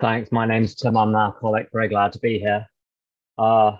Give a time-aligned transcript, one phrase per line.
[0.00, 0.32] Thanks.
[0.32, 0.96] My name's Tim.
[0.96, 1.68] I'm an alcoholic.
[1.74, 2.66] Very glad to be here.
[3.36, 3.72] Uh,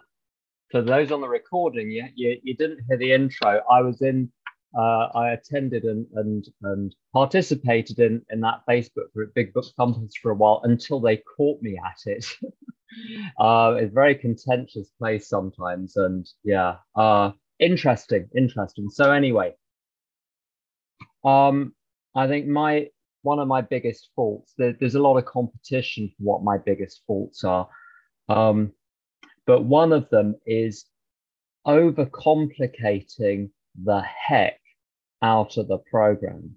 [0.70, 3.62] for those on the recording, you, you, you didn't hear the intro.
[3.70, 4.30] I was in,
[4.78, 10.12] uh, I attended and, and, and participated in, in that Facebook group, Big Book Compass,
[10.20, 12.26] for a while until they caught me at it.
[13.40, 15.96] uh, it's a very contentious place sometimes.
[15.96, 18.90] And yeah, uh, interesting, interesting.
[18.90, 19.54] So, anyway,
[21.24, 21.74] um,
[22.14, 22.88] I think my
[23.22, 24.54] one of my biggest faults.
[24.56, 27.68] There, there's a lot of competition for what my biggest faults are,
[28.28, 28.72] um,
[29.46, 30.86] but one of them is
[31.66, 33.50] overcomplicating
[33.82, 34.60] the heck
[35.22, 36.56] out of the program.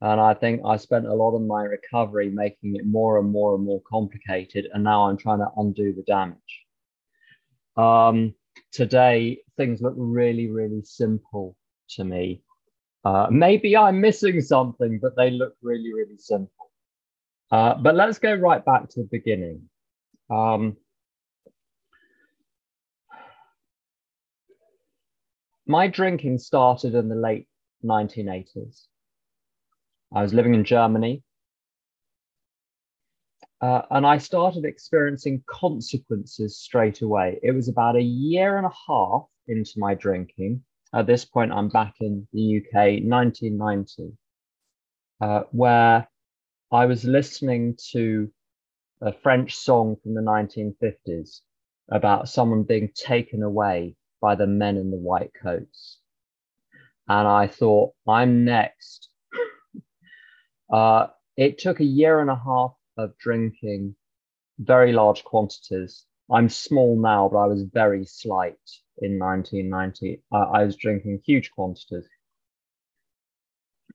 [0.00, 3.54] And I think I spent a lot of my recovery making it more and more
[3.54, 6.38] and more complicated, and now I'm trying to undo the damage.
[7.76, 8.34] Um,
[8.72, 11.56] today, things look really, really simple
[11.90, 12.42] to me.
[13.04, 16.70] Uh, maybe I'm missing something, but they look really, really simple.
[17.50, 19.68] Uh, but let's go right back to the beginning.
[20.30, 20.76] Um,
[25.66, 27.46] my drinking started in the late
[27.84, 28.86] 1980s.
[30.14, 31.22] I was living in Germany.
[33.60, 37.38] Uh, and I started experiencing consequences straight away.
[37.42, 40.62] It was about a year and a half into my drinking
[40.94, 44.12] at this point, I'm back in the UK, 1990,
[45.20, 46.08] uh, where
[46.70, 48.30] I was listening to
[49.00, 51.40] a French song from the 1950s
[51.90, 55.98] about someone being taken away by the men in the white coats.
[57.08, 59.08] And I thought, I'm next.
[60.72, 63.96] uh, it took a year and a half of drinking
[64.60, 66.06] very large quantities.
[66.32, 68.56] I'm small now, but I was very slight
[68.98, 70.22] in 1990.
[70.32, 72.08] I, I was drinking huge quantities.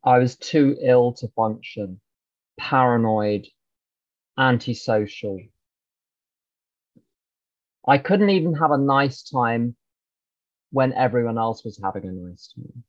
[0.04, 2.00] I was too ill to function,
[2.58, 3.48] paranoid,
[4.38, 5.40] antisocial.
[7.88, 9.76] I couldn't even have a nice time
[10.72, 12.84] when everyone else was having a nice time.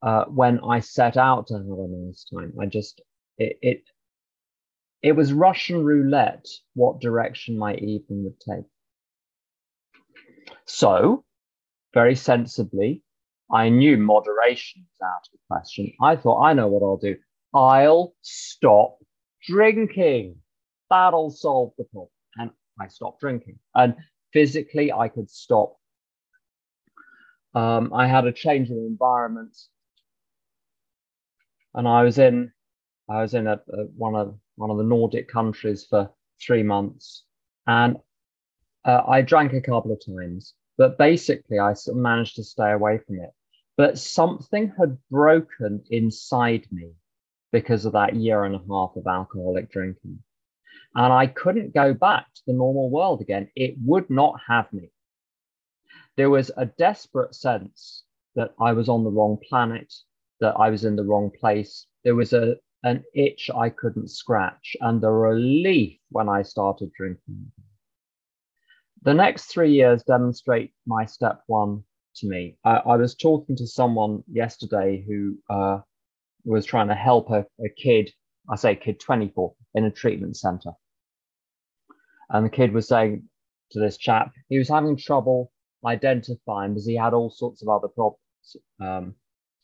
[0.00, 3.00] Uh, when I set out to have a nice time, I just
[3.38, 3.82] it, it
[5.02, 8.64] it was Russian roulette what direction my evening would take.
[10.68, 11.24] So,
[11.94, 13.02] very sensibly,
[13.50, 15.92] I knew moderation was out of the question.
[16.02, 17.16] I thought, I know what I'll do.
[17.54, 18.98] I'll stop
[19.46, 20.36] drinking.
[20.90, 22.10] That'll solve the problem.
[22.36, 23.58] And I stopped drinking.
[23.74, 23.96] And
[24.32, 25.76] physically, I could stop.
[27.54, 29.56] Um, I had a change of environment.
[31.74, 32.52] And I was in,
[33.08, 36.10] I was in a, a, one of one of the Nordic countries for
[36.44, 37.24] three months,
[37.66, 37.96] and
[38.84, 42.72] uh, I drank a couple of times, but basically I sort of managed to stay
[42.72, 43.30] away from it.
[43.76, 46.92] But something had broken inside me
[47.52, 50.18] because of that year and a half of alcoholic drinking.
[50.94, 53.50] And I couldn't go back to the normal world again.
[53.54, 54.90] It would not have me.
[56.16, 59.94] There was a desperate sense that I was on the wrong planet,
[60.40, 61.86] that I was in the wrong place.
[62.04, 67.52] There was a, an itch I couldn't scratch, and the relief when I started drinking.
[69.02, 71.84] The next three years demonstrate my step one
[72.16, 72.56] to me.
[72.64, 75.78] I, I was talking to someone yesterday who uh,
[76.44, 78.10] was trying to help a, a kid,
[78.50, 80.72] I say kid 24, in a treatment center.
[82.30, 83.22] And the kid was saying
[83.72, 85.52] to this chap, he was having trouble
[85.86, 88.18] identifying because he had all sorts of other problems,
[88.80, 89.14] um,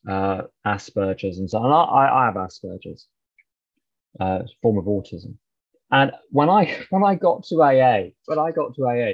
[0.09, 1.73] uh, Asperger's and so on.
[1.73, 3.09] I, I have Asperger's,
[4.21, 5.37] uh, form of autism.
[5.91, 9.13] And when I when I got to AA, when I got to AA,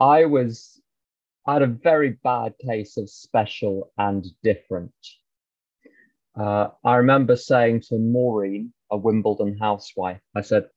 [0.00, 0.80] I was
[1.46, 4.92] I had a very bad case of special and different.
[6.38, 10.68] Uh, I remember saying to Maureen, a Wimbledon housewife, I said,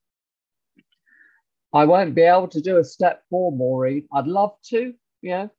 [1.74, 4.08] I won't be able to do a step four, Maureen.
[4.14, 5.50] I'd love to, you know,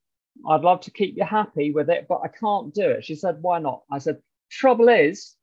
[0.48, 3.04] I'd love to keep you happy with it, but I can't do it.
[3.04, 3.82] She said, Why not?
[3.90, 4.18] I said,
[4.50, 5.34] Trouble is,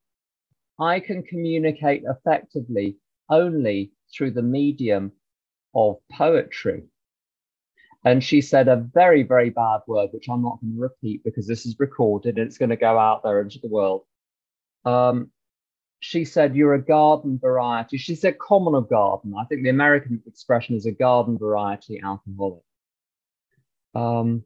[0.79, 2.97] I can communicate effectively
[3.29, 5.11] only through the medium
[5.73, 6.83] of poetry.
[8.05, 11.47] And she said a very, very bad word, which I'm not going to repeat because
[11.47, 14.03] this is recorded and it's going to go out there into the world.
[14.83, 15.31] Um,
[16.01, 17.97] she said, You're a garden variety.
[17.97, 19.33] She said, common of garden.
[19.39, 22.63] I think the American expression is a garden variety alcoholic.
[23.95, 24.43] Um,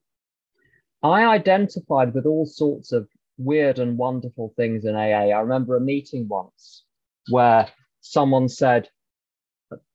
[1.02, 3.08] I identified with all sorts of
[3.40, 5.32] weird and wonderful things in AA.
[5.34, 6.84] I remember a meeting once
[7.30, 7.68] where
[8.02, 8.90] someone said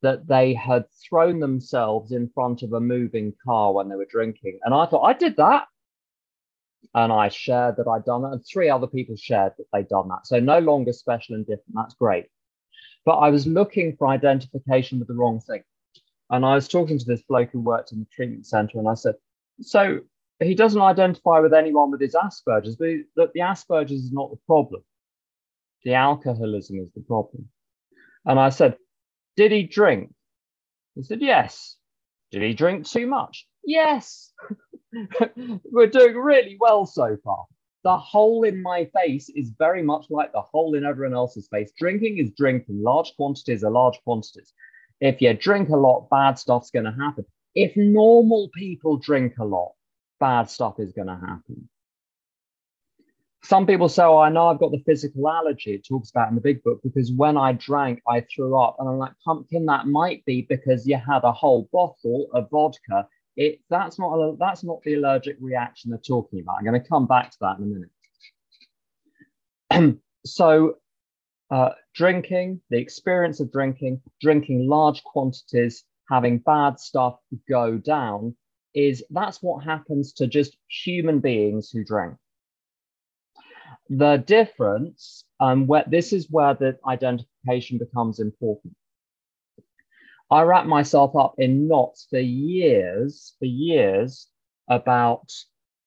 [0.02, 4.58] that they had thrown themselves in front of a moving car when they were drinking.
[4.64, 5.66] And I thought, I did that.
[6.94, 8.32] And I shared that I'd done it.
[8.32, 10.26] And three other people shared that they'd done that.
[10.26, 11.74] So no longer special and different.
[11.74, 12.26] That's great.
[13.04, 15.62] But I was looking for identification with the wrong thing.
[16.30, 18.94] And I was talking to this bloke who worked in the treatment center, and I
[18.94, 19.16] said,
[19.60, 20.00] So
[20.40, 22.86] he doesn't identify with anyone with his Asperger's, but
[23.16, 24.82] the, the Asperger's is not the problem.
[25.84, 27.48] The alcoholism is the problem.
[28.24, 28.76] And I said,
[29.36, 30.12] Did he drink?
[30.94, 31.76] He said, Yes.
[32.30, 33.46] Did he drink too much?
[33.64, 34.32] Yes.
[35.64, 37.44] We're doing really well so far.
[37.84, 41.72] The hole in my face is very much like the hole in everyone else's face.
[41.76, 42.82] Drinking is drinking.
[42.82, 44.52] Large quantities are large quantities.
[45.00, 47.24] If you drink a lot, bad stuff's going to happen.
[47.54, 49.72] If normal people drink a lot,
[50.20, 51.68] bad stuff is going to happen.
[53.44, 55.74] Some people say, Oh, I know I've got the physical allergy.
[55.74, 58.76] It talks about in the big book because when I drank, I threw up.
[58.78, 63.06] And I'm like, Pumpkin, that might be because you had a whole bottle of vodka.
[63.36, 66.56] It that's not that's not the allergic reaction they're talking about.
[66.58, 67.88] I'm going to come back to that in
[69.70, 69.98] a minute.
[70.26, 70.74] so
[71.50, 77.16] uh, drinking, the experience of drinking, drinking large quantities, having bad stuff
[77.48, 78.34] go down
[78.74, 82.14] is that's what happens to just human beings who drink.
[83.88, 88.74] The difference, um, where this is where the identification becomes important.
[90.30, 94.28] I wrapped myself up in knots for years, for years
[94.68, 95.30] about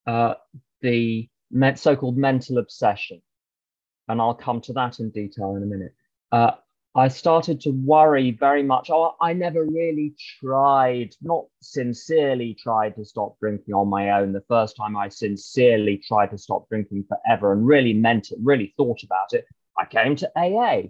[0.06, 0.36] uh,
[0.82, 1.28] the
[1.76, 3.22] so-called mental obsession,
[4.08, 5.94] and I'll come to that in detail in a minute.
[6.32, 6.52] Uh,
[6.98, 8.90] I started to worry very much.
[8.90, 14.32] Oh, I never really tried, not sincerely tried to stop drinking on my own.
[14.32, 18.74] The first time I sincerely tried to stop drinking forever and really meant it, really
[18.78, 19.46] thought about it,
[19.78, 20.84] I came to AA.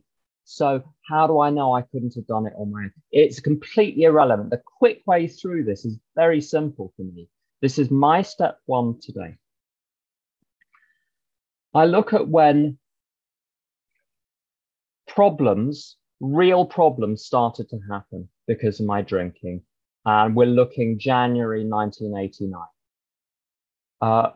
[0.44, 2.92] So, how do I know I couldn't have done it on my own?
[3.12, 4.51] It's completely irrelevant.
[4.51, 7.28] The quick way through this is very simple for me.
[7.63, 9.38] This is my step one today.
[11.74, 12.78] I look at when
[15.15, 19.63] problems, real problems started to happen because of my drinking.
[20.06, 22.62] And we're looking January 1989.
[24.01, 24.31] Uh,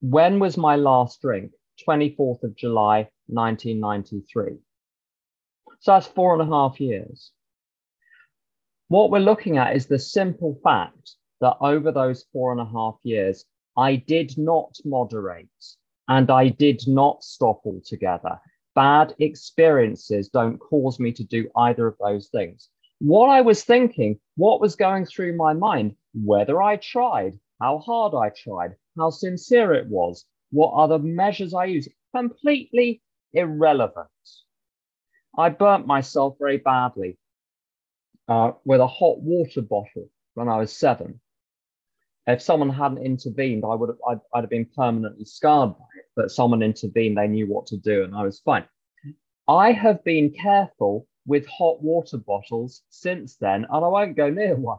[0.00, 1.50] when was my last drink?
[1.88, 4.58] 24th of July, 1993.
[5.80, 7.32] So that's four and a half years.
[8.88, 12.94] What we're looking at is the simple fact that over those four and a half
[13.02, 13.44] years,
[13.76, 15.48] I did not moderate
[16.06, 18.38] and I did not stop altogether
[18.74, 22.68] bad experiences don't cause me to do either of those things.
[22.98, 28.14] What I was thinking, what was going through my mind, whether I tried, how hard
[28.14, 34.08] I tried, how sincere it was, what other measures I used, completely irrelevant.
[35.36, 37.18] I burnt myself very badly
[38.28, 41.20] uh, with a hot water bottle when I was seven.
[42.26, 46.06] If someone hadn't intervened, I would have I'd, I'd have been permanently scarred by it.
[46.16, 48.64] But someone intervened; they knew what to do, and I was fine.
[49.46, 54.56] I have been careful with hot water bottles since then, and I won't go near
[54.56, 54.78] one.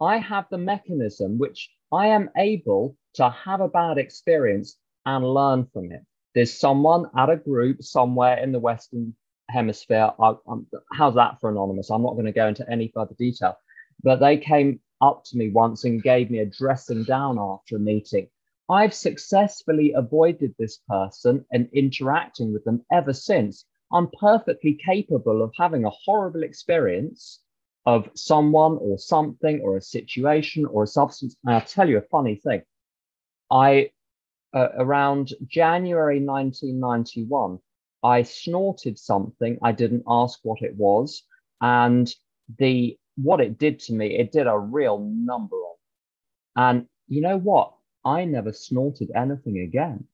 [0.00, 4.76] I have the mechanism which I am able to have a bad experience
[5.06, 6.02] and learn from it.
[6.34, 9.14] There's someone at a group somewhere in the Western
[9.48, 10.12] Hemisphere.
[10.20, 10.34] I,
[10.92, 11.90] how's that for anonymous?
[11.90, 13.56] I'm not going to go into any further detail,
[14.02, 17.80] but they came up to me once and gave me a dressing down after a
[17.80, 18.28] meeting.
[18.70, 23.64] I've successfully avoided this person and interacting with them ever since.
[23.92, 27.40] I'm perfectly capable of having a horrible experience
[27.86, 31.34] of someone or something or a situation or a substance.
[31.44, 32.62] And I'll tell you a funny thing.
[33.50, 33.92] I,
[34.52, 37.58] uh, around January 1991,
[38.02, 39.58] I snorted something.
[39.62, 41.22] I didn't ask what it was.
[41.62, 42.12] And
[42.58, 45.76] the what it did to me, it did a real number on.
[46.56, 47.74] And you know what?
[48.04, 50.06] I never snorted anything again.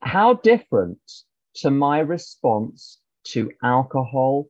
[0.00, 1.00] How different
[1.56, 2.98] to my response
[3.28, 4.48] to alcohol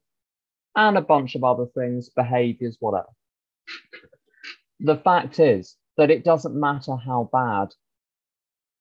[0.77, 3.09] and a bunch of other things, behaviors, whatever.
[4.81, 7.69] the fact is that it doesn't matter how bad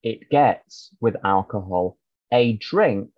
[0.04, 1.98] it gets with alcohol,
[2.32, 3.10] a drink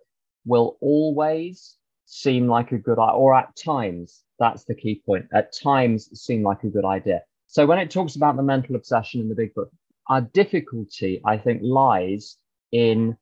[0.46, 1.76] will always
[2.14, 6.44] seem like a good idea, or at times, that's the key point, at times seem
[6.44, 7.20] like a good idea.
[7.48, 9.70] So when it talks about the mental obsession in the big book,
[10.08, 12.36] our difficulty, I think, lies
[12.70, 13.16] in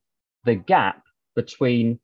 [0.45, 1.03] the gap
[1.35, 2.01] between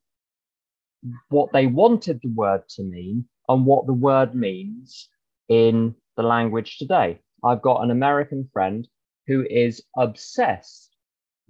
[1.29, 5.11] what they wanted the word to mean and what the word means
[5.51, 7.21] in the language today.
[7.45, 8.89] I've got an American friend
[9.27, 10.97] who is obsessed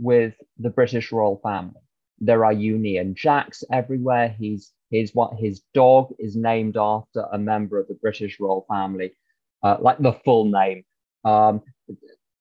[0.00, 1.80] with the British royal family.
[2.18, 4.35] There are Union Jacks everywhere.
[4.37, 9.12] He's his what his dog is named after a member of the British royal family
[9.62, 10.85] uh, like the full name.
[11.25, 11.62] Um,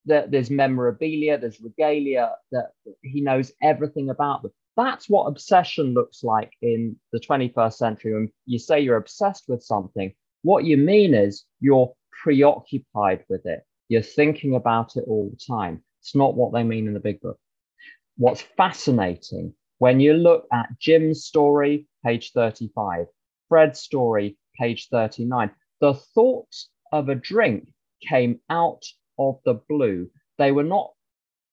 [0.05, 2.71] there's memorabilia, there's regalia that
[3.03, 4.51] he knows everything about them.
[4.77, 8.13] That's what obsession looks like in the 21st century.
[8.13, 10.13] When you say you're obsessed with something,
[10.43, 13.61] what you mean is you're preoccupied with it.
[13.89, 15.83] You're thinking about it all the time.
[16.01, 17.39] It's not what they mean in the big book.
[18.17, 23.07] What's fascinating when you look at Jim's story, page 35,
[23.49, 26.55] Fred's story, page 39, the thought
[26.93, 27.67] of a drink
[28.07, 28.83] came out
[29.19, 30.09] of the blue.
[30.37, 30.91] They were not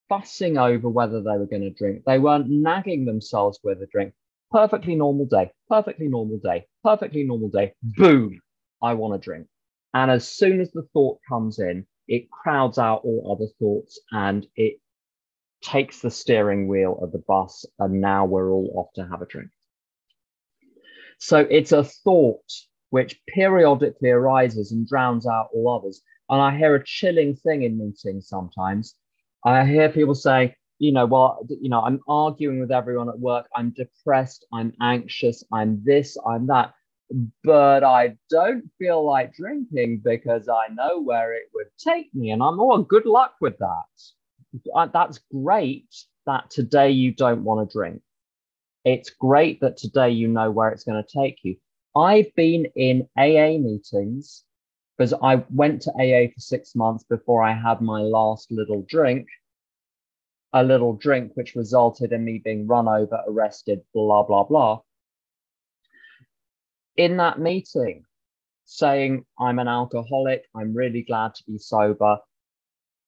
[0.09, 2.05] fussing over whether they were going to drink.
[2.07, 4.15] They weren't nagging themselves with a drink.
[4.53, 7.75] Perfectly normal day, perfectly normal day, perfectly normal day.
[7.83, 8.41] Boom,
[8.81, 9.49] I want a drink.
[9.93, 14.47] And as soon as the thought comes in, it crowds out all other thoughts and
[14.55, 14.75] it
[15.63, 17.65] takes the steering wheel of the bus.
[17.81, 19.51] And now we're all off to have a drink.
[21.19, 22.51] So it's a thought
[22.91, 26.01] which periodically arises and drowns out all others.
[26.29, 28.95] And I hear a chilling thing in meetings sometimes.
[29.45, 33.47] I hear people say, you know, well, you know, I'm arguing with everyone at work.
[33.55, 34.47] I'm depressed.
[34.53, 35.45] I'm anxious.
[35.53, 36.17] I'm this.
[36.27, 36.73] I'm that.
[37.43, 42.31] But I don't feel like drinking because I know where it would take me.
[42.31, 44.91] And I'm, oh, good luck with that.
[44.93, 45.89] That's great
[46.27, 48.01] that today you don't want to drink.
[48.85, 51.57] It's great that today you know where it's going to take you.
[51.97, 54.45] I've been in AA meetings
[54.97, 59.27] because I went to AA for six months before I had my last little drink,
[60.53, 64.81] a little drink which resulted in me being run over, arrested, blah, blah, blah.
[66.97, 68.05] In that meeting,
[68.65, 72.19] saying, I'm an alcoholic, I'm really glad to be sober,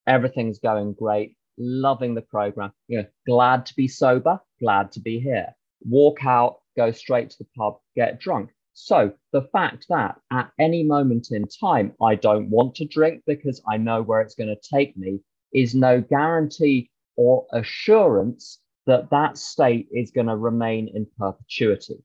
[0.06, 5.55] everything's going great, loving the program, know, glad to be sober, glad to be here.
[5.82, 8.50] Walk out, go straight to the pub, get drunk.
[8.78, 13.62] So the fact that at any moment in time, I don't want to drink because
[13.66, 15.20] I know where it's going to take me
[15.54, 22.04] is no guarantee or assurance that that state is going to remain in perpetuity.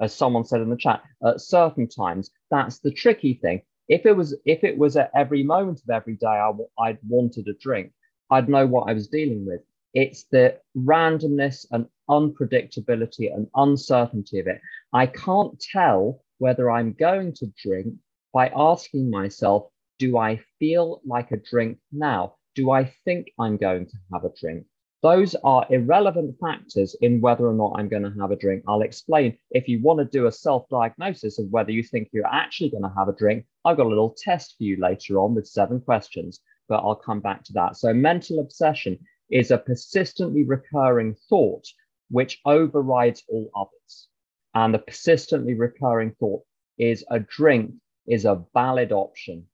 [0.00, 3.62] As someone said in the chat, at certain times, that's the tricky thing.
[3.88, 7.48] If it was, if it was at every moment of every day I, I'd wanted
[7.48, 7.92] a drink,
[8.30, 9.60] I'd know what I was dealing with.
[9.94, 14.60] It's the randomness and unpredictability and uncertainty of it.
[14.92, 17.94] I can't tell whether I'm going to drink
[18.32, 19.68] by asking myself,
[19.98, 22.36] do I feel like a drink now?
[22.54, 24.66] Do I think I'm going to have a drink?
[25.02, 28.62] Those are irrelevant factors in whether or not I'm going to have a drink.
[28.68, 32.26] I'll explain if you want to do a self diagnosis of whether you think you're
[32.26, 33.44] actually going to have a drink.
[33.64, 37.20] I've got a little test for you later on with seven questions, but I'll come
[37.20, 37.76] back to that.
[37.76, 38.98] So, mental obsession
[39.32, 41.66] is a persistently recurring thought
[42.10, 44.08] which overrides all others.
[44.54, 46.42] And the persistently recurring thought
[46.78, 47.72] is a drink
[48.06, 49.46] is a valid option,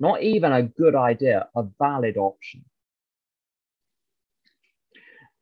[0.00, 2.64] not even a good idea, a valid option.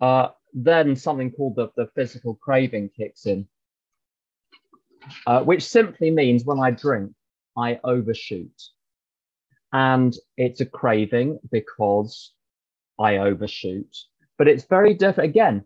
[0.01, 3.47] Uh, then something called the, the physical craving kicks in,
[5.27, 7.13] uh, which simply means when I drink,
[7.57, 8.61] I overshoot.
[9.73, 12.33] And it's a craving because
[13.01, 13.97] I overshoot.
[14.39, 15.31] But it's very different.
[15.31, 15.65] Again,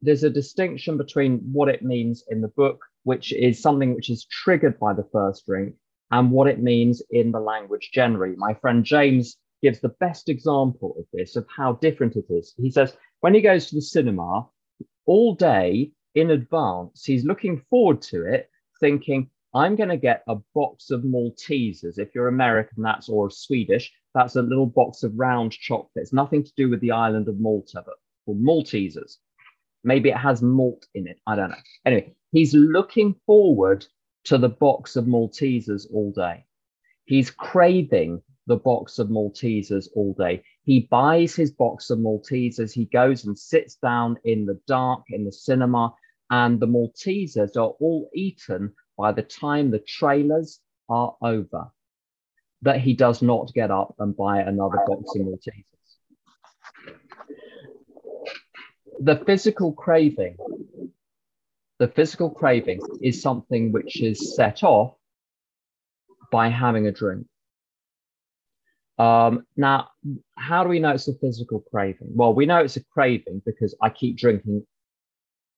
[0.00, 4.26] there's a distinction between what it means in the book, which is something which is
[4.26, 5.74] triggered by the first drink,
[6.10, 8.34] and what it means in the language generally.
[8.36, 12.52] My friend James gives the best example of this, of how different it is.
[12.58, 14.48] He says, when he goes to the cinema
[15.06, 20.36] all day in advance, he's looking forward to it, thinking, I'm going to get a
[20.54, 21.98] box of Maltesers.
[21.98, 26.52] If you're American, that's or Swedish, that's a little box of round chocolates, nothing to
[26.56, 29.18] do with the island of Malta, but called Maltesers.
[29.84, 31.18] Maybe it has malt in it.
[31.26, 31.56] I don't know.
[31.86, 33.86] Anyway, he's looking forward
[34.24, 36.44] to the box of Maltesers all day.
[37.04, 40.42] He's craving the box of Maltesers all day.
[40.64, 42.72] He buys his box of Maltesers.
[42.72, 45.94] He goes and sits down in the dark in the cinema,
[46.30, 51.70] and the Maltesers are all eaten by the time the trailers are over.
[52.62, 55.64] That he does not get up and buy another box of Maltesers
[59.02, 60.36] the physical craving,
[61.78, 64.94] the physical craving is something which is set off
[66.30, 67.26] by having a drink.
[68.98, 69.88] Um, now,
[70.36, 72.08] how do we know it's a physical craving?
[72.14, 74.64] Well, we know it's a craving because I keep drinking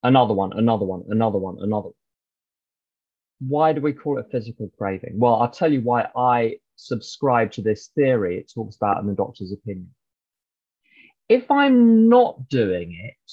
[0.02, 1.94] another one, another one, another one, another one.
[3.40, 5.18] Why do we call it physical craving?
[5.18, 9.14] Well, I'll tell you why I subscribe to this theory it talks about in the
[9.14, 9.90] doctor's opinion
[11.28, 13.32] if I'm not doing it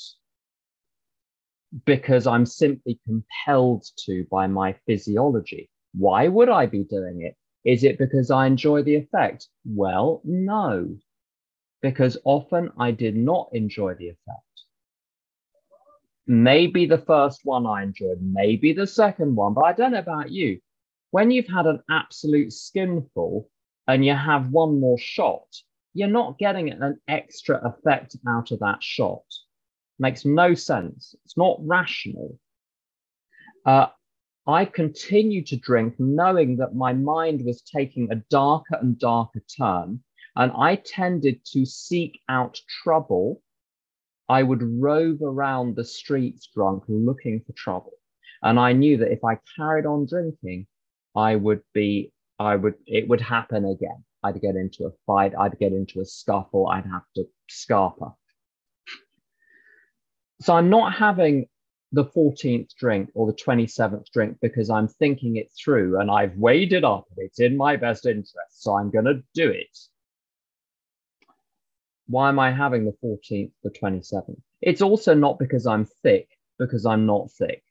[1.86, 7.36] because I'm simply compelled to by my physiology, why would I be doing it?
[7.70, 9.48] Is it because I enjoy the effect?
[9.66, 10.98] Well, no,
[11.82, 14.46] because often I did not enjoy the effect.
[16.28, 20.32] maybe the first one I enjoyed, maybe the second one, but I don't know about
[20.32, 20.60] you.
[21.12, 23.50] When you've had an absolute skinful
[23.88, 25.46] and you have one more shot,
[25.94, 29.26] you're not getting an extra effect out of that shot.
[30.00, 31.14] Makes no sense.
[31.26, 32.40] It's not rational.
[33.66, 33.88] Uh,
[34.48, 40.02] I continued to drink knowing that my mind was taking a darker and darker turn,
[40.38, 43.44] and I tended to seek out trouble.
[44.30, 47.92] I would rove around the streets drunk looking for trouble.
[48.42, 50.68] And I knew that if I carried on drinking,
[51.16, 54.04] I would be, I would, it would happen again.
[54.24, 58.14] I'd get into a fight, I'd get into a scuffle, I'd have to scarper.
[60.42, 61.48] So I'm not having
[61.92, 66.72] the 14th drink or the 27th drink because I'm thinking it through and I've weighed
[66.72, 68.36] it up it's in my best interest.
[68.50, 69.78] So I'm going to do it.
[72.08, 74.42] Why am I having the 14th, the 27th?
[74.62, 76.28] It's also not because I'm thick,
[76.60, 77.64] because I'm not thick.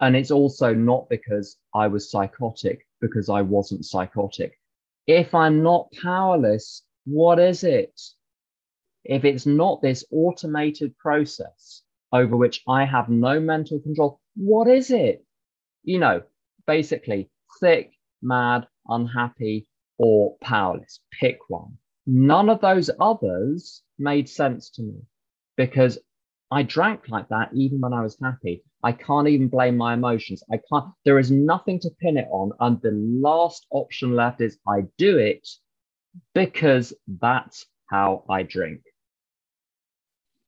[0.00, 4.52] And it's also not because I was psychotic, because I wasn't psychotic.
[5.06, 7.98] If I'm not powerless, what is it?
[9.04, 14.90] If it's not this automated process over which I have no mental control, what is
[14.90, 15.24] it?
[15.84, 16.22] You know,
[16.66, 21.00] basically, sick, mad, unhappy, or powerless.
[21.20, 21.78] Pick one.
[22.06, 25.02] None of those others made sense to me
[25.56, 25.98] because
[26.50, 28.62] I drank like that even when I was happy.
[28.86, 30.44] I can't even blame my emotions.
[30.48, 32.52] I can't, there is nothing to pin it on.
[32.60, 35.44] And the last option left is I do it
[36.34, 38.82] because that's how I drink.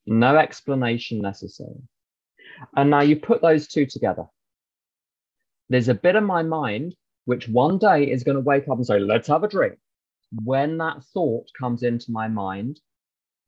[0.06, 1.82] No explanation necessary.
[2.76, 4.26] And now you put those two together.
[5.68, 8.86] There's a bit of my mind which one day is going to wake up and
[8.86, 9.78] say, let's have a drink.
[10.44, 12.78] When that thought comes into my mind,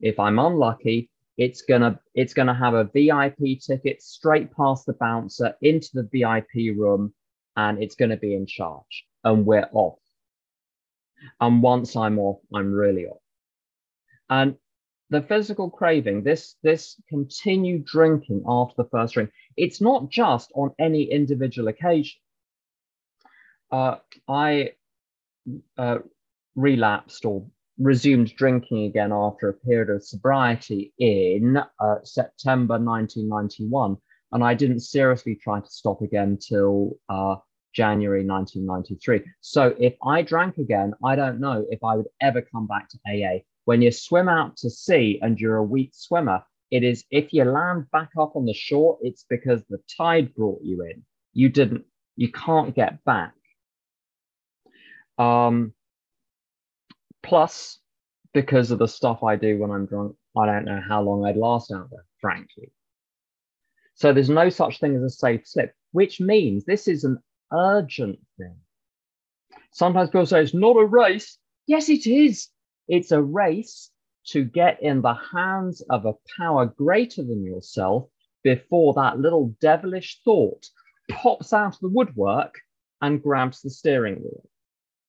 [0.00, 5.54] if I'm unlucky, it's gonna it's gonna have a VIP ticket straight past the bouncer
[5.62, 7.14] into the VIP room,
[7.57, 9.98] and it's gonna be in charge, and we're off.
[11.40, 13.22] And once I'm off, I'm really off.
[14.29, 14.57] And
[15.09, 20.74] the physical craving, this this continued drinking after the first drink, it's not just on
[20.79, 22.20] any individual occasion.
[23.72, 23.96] Uh,
[24.29, 24.72] I
[25.79, 26.00] uh,
[26.55, 27.46] relapsed or
[27.81, 33.97] resumed drinking again after a period of sobriety in uh, September 1991.
[34.33, 37.37] And I didn't seriously try to stop again till uh,
[37.75, 39.23] January 1993.
[39.40, 42.99] So if I drank again, I don't know if I would ever come back to
[43.07, 43.40] AA.
[43.64, 47.45] When you swim out to sea and you're a weak swimmer, it is if you
[47.45, 51.03] land back up on the shore, it's because the tide brought you in.
[51.33, 51.85] You didn't,
[52.16, 53.33] you can't get back.
[55.19, 55.75] Um,
[57.22, 57.78] Plus,
[58.33, 61.37] because of the stuff I do when I'm drunk, I don't know how long I'd
[61.37, 62.72] last out there, frankly.
[63.94, 67.18] So there's no such thing as a safe slip, which means this is an
[67.52, 68.56] urgent thing.
[69.72, 71.38] Sometimes people say it's not a race.
[71.66, 72.48] Yes, it is.
[72.88, 73.90] It's a race
[74.28, 78.09] to get in the hands of a power greater than yourself
[78.42, 80.66] before that little devilish thought
[81.11, 82.54] pops out of the woodwork
[83.00, 84.48] and grabs the steering wheel.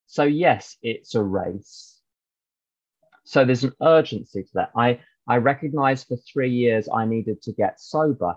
[0.06, 1.91] So, yes, it's a race.
[3.24, 4.70] So there's an urgency to that.
[4.76, 8.36] I, I recognized for three years I needed to get sober,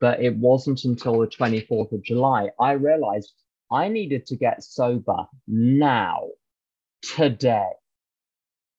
[0.00, 3.32] but it wasn't until the 24th of July I realized
[3.70, 6.28] I needed to get sober now,
[7.02, 7.70] today.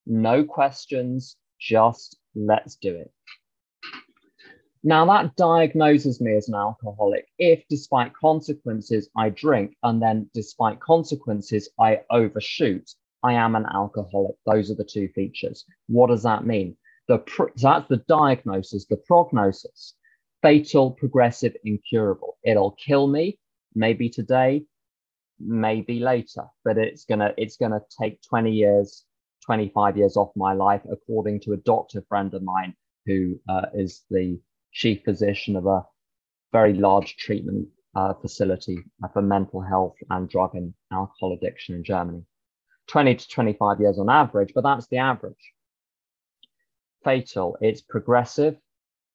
[0.06, 3.12] No questions, just let's do it.
[4.84, 10.80] Now, that diagnoses me as an alcoholic if, despite consequences, I drink and then, despite
[10.80, 12.88] consequences, I overshoot.
[13.26, 14.36] I am an alcoholic.
[14.46, 15.66] Those are the two features.
[15.88, 16.78] What does that mean?
[17.08, 17.18] The
[17.56, 19.96] that's the diagnosis, the prognosis.
[20.44, 22.38] Fatal, progressive, incurable.
[22.44, 23.40] It'll kill me,
[23.74, 24.66] maybe today,
[25.40, 29.06] maybe later, but it's gonna it's gonna take 20 years,
[29.46, 32.76] 25 years off my life, according to a doctor friend of mine
[33.08, 34.40] who uh, is the
[34.72, 35.84] chief physician of a
[36.52, 38.78] very large treatment uh, facility
[39.14, 42.24] for mental health and drug and alcohol addiction in Germany.
[42.88, 45.54] 20 to 25 years on average, but that's the average.
[47.04, 48.58] Fatal, it's progressive.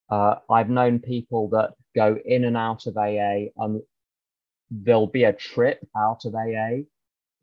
[0.09, 3.81] Uh, I've known people that go in and out of AA and
[4.69, 6.83] there'll be a trip out of AA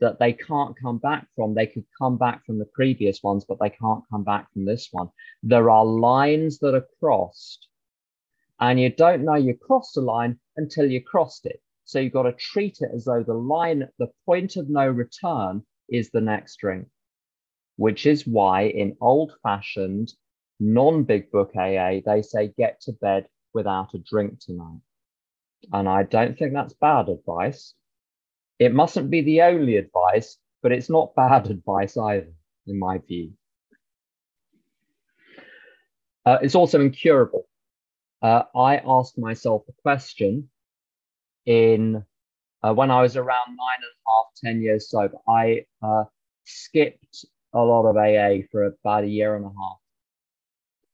[0.00, 1.54] that they can't come back from.
[1.54, 4.88] They could come back from the previous ones, but they can't come back from this
[4.92, 5.08] one.
[5.42, 7.68] There are lines that are crossed,
[8.60, 11.60] and you don't know you crossed a line until you crossed it.
[11.84, 15.64] So you've got to treat it as though the line, the point of no return
[15.88, 16.88] is the next drink,
[17.76, 20.12] which is why in old fashioned,
[20.60, 24.80] non big book AA, they say get to bed without a drink tonight.
[25.72, 27.74] And I don't think that's bad advice.
[28.58, 32.32] It mustn't be the only advice, but it's not bad advice either,
[32.66, 33.32] in my view.
[36.26, 37.46] Uh, it's also incurable.
[38.20, 40.50] Uh, I asked myself the question
[41.46, 42.04] in
[42.62, 45.16] uh, when I was around nine and a half, 10 years sober.
[45.28, 46.04] I uh,
[46.44, 49.78] skipped a lot of AA for about a year and a half.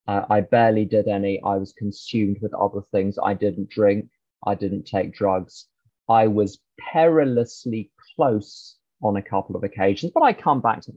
[0.07, 1.41] Uh, I barely did any.
[1.43, 3.17] I was consumed with other things.
[3.23, 4.09] I didn't drink.
[4.47, 5.67] I didn't take drugs.
[6.09, 6.61] I was
[6.93, 10.93] perilously close on a couple of occasions, but I come back to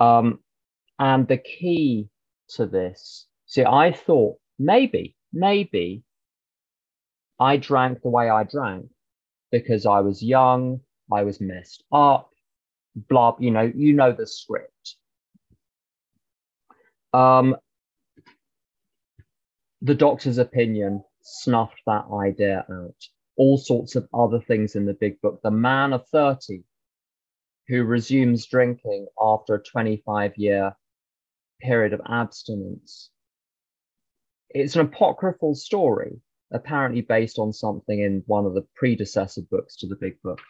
[0.00, 0.04] AA.
[0.04, 0.40] Um,
[0.98, 2.10] and the key
[2.50, 6.02] to this, see, I thought maybe, maybe
[7.40, 8.86] I drank the way I drank
[9.50, 10.80] because I was young,
[11.12, 12.30] I was messed up,
[12.94, 14.96] blah, you know, you know the script.
[17.12, 17.56] Um,
[19.80, 22.94] the doctor's opinion snuffed that idea out.
[23.36, 25.40] All sorts of other things in the big book.
[25.42, 26.64] The man of 30
[27.68, 30.74] who resumes drinking after a 25 year
[31.60, 33.10] period of abstinence.
[34.50, 36.20] It's an apocryphal story,
[36.52, 40.40] apparently based on something in one of the predecessor books to the big book.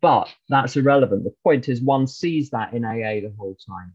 [0.00, 1.24] But that's irrelevant.
[1.24, 3.94] The point is, one sees that in AA the whole time.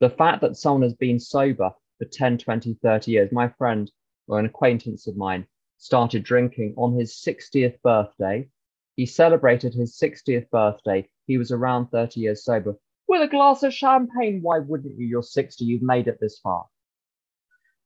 [0.00, 3.90] The fact that someone has been sober for 10, 20, 30 years, my friend
[4.26, 5.46] or an acquaintance of mine
[5.78, 8.48] started drinking on his 60th birthday.
[8.96, 11.08] He celebrated his 60th birthday.
[11.26, 12.76] He was around 30 years sober
[13.08, 14.40] with a glass of champagne.
[14.42, 15.06] Why wouldn't you?
[15.06, 16.66] You're 60, you've made it this far.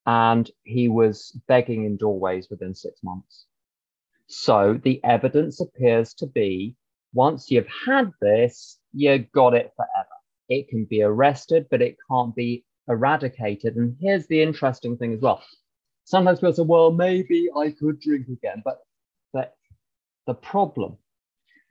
[0.09, 3.45] And he was begging in doorways within six months.
[4.27, 6.77] So the evidence appears to be
[7.13, 10.09] once you've had this, you got it forever.
[10.49, 13.77] It can be arrested, but it can't be eradicated.
[13.77, 15.43] And here's the interesting thing as well.
[16.05, 18.63] Sometimes people say, well, maybe I could drink again.
[18.65, 18.79] But,
[19.35, 19.57] but
[20.27, 20.97] the problem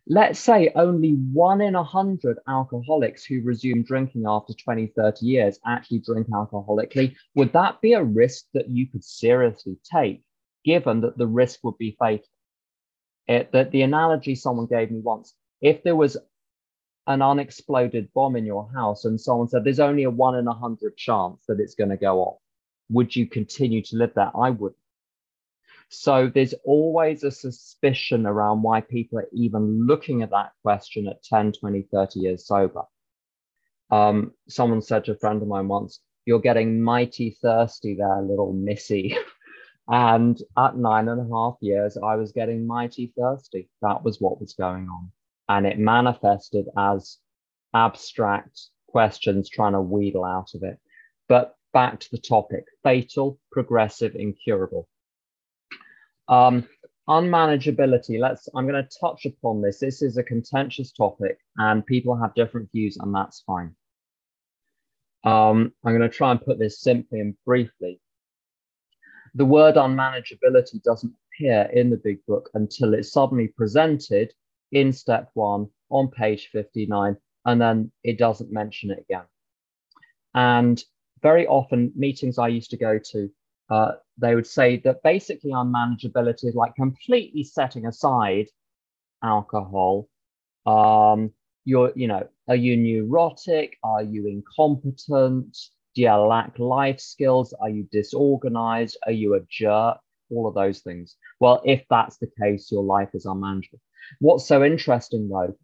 [0.10, 5.60] let's say only one in a hundred alcoholics who resume drinking after 20, 30 years
[5.66, 10.24] actually drink alcoholically, would that be a risk that you could seriously take,
[10.64, 12.26] given that the risk would be fatal?
[13.28, 16.16] It, that the analogy someone gave me once, if there was
[17.08, 20.54] an unexploded bomb in your house and someone said there's only a one in a
[20.54, 22.38] hundred chance that it's going to go off,
[22.90, 24.32] would you continue to live there?
[24.36, 24.80] I wouldn't.
[25.90, 31.24] So there's always a suspicion around why people are even looking at that question at
[31.24, 32.84] 10, 20, 30 years sober.
[33.90, 38.52] Um, someone said to a friend of mine once, You're getting mighty thirsty there, little
[38.52, 39.16] missy.
[39.88, 43.70] and at nine and a half years, I was getting mighty thirsty.
[43.82, 45.12] That was what was going on.
[45.48, 47.18] And it manifested as
[47.74, 50.80] abstract questions trying to wheedle out of it.
[51.30, 54.90] But back to the topic fatal, progressive, incurable.
[56.30, 56.68] Um,
[57.08, 58.20] unmanageability.
[58.20, 58.50] Let's.
[58.56, 59.80] I'm going to touch upon this.
[59.80, 63.76] This is a contentious topic, and people have different views, and that's fine.
[65.24, 68.00] Um, I'm going to try and put this simply and briefly.
[69.36, 74.34] The word unmanageability doesn't appear in the big book until it's suddenly presented
[74.72, 79.26] in step one on page 59, and then it doesn't mention it again.
[80.34, 80.84] And
[81.22, 83.30] very often, meetings I used to go to,
[83.70, 88.48] uh, they would say that basically unmanageability is like completely setting aside
[89.24, 90.08] alcohol.
[90.66, 91.32] Um,
[91.66, 93.78] you're, you know, are you neurotic?
[93.84, 95.58] Are you incompetent?
[95.96, 97.54] Do you lack life skills?
[97.60, 98.98] Are you disorganized?
[99.06, 99.98] Are you a jerk?
[100.30, 101.16] All of those things.
[101.40, 103.80] Well, if that's the case, your life is unmanageable.
[104.20, 105.56] What's so interesting though,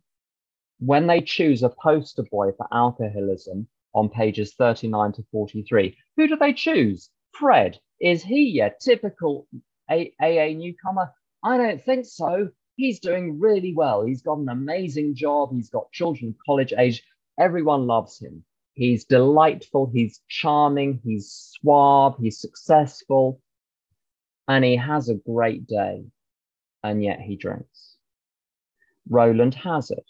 [0.80, 6.36] when they choose a poster boy for alcoholism on pages 39 to 43, who do
[6.36, 7.10] they choose?
[7.32, 7.80] Fred.
[8.04, 9.48] Is he a typical
[9.90, 11.14] AA newcomer?
[11.42, 12.50] I don't think so.
[12.76, 14.04] He's doing really well.
[14.04, 15.54] He's got an amazing job.
[15.54, 17.02] He's got children college age.
[17.40, 18.44] Everyone loves him.
[18.74, 19.90] He's delightful.
[19.94, 21.00] He's charming.
[21.06, 22.16] He's suave.
[22.20, 23.40] He's successful.
[24.50, 26.04] And he has a great day.
[26.84, 27.96] And yet he drinks.
[29.08, 30.04] Rowland Hazard,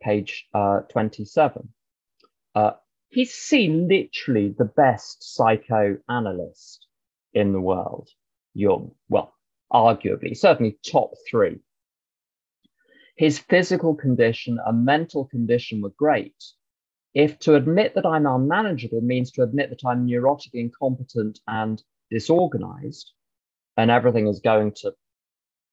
[0.00, 1.72] page uh, 27.
[2.54, 2.72] Uh,
[3.08, 6.85] he's seen literally the best psychoanalyst
[7.36, 8.08] in the world.
[8.54, 9.34] You're, well,
[9.70, 11.58] arguably, certainly top three.
[13.16, 16.42] His physical condition and mental condition were great.
[17.14, 23.12] If to admit that I'm unmanageable means to admit that I'm neurotic, incompetent, and disorganized,
[23.76, 24.94] and everything is going to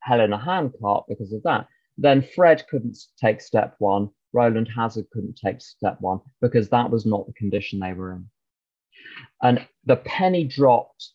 [0.02, 5.06] hell in a handcart because of that, then Fred couldn't take step one, Rowland Hazard
[5.13, 8.30] couldn't take step one because that was not the condition they were in.
[9.41, 11.12] And the penny dropped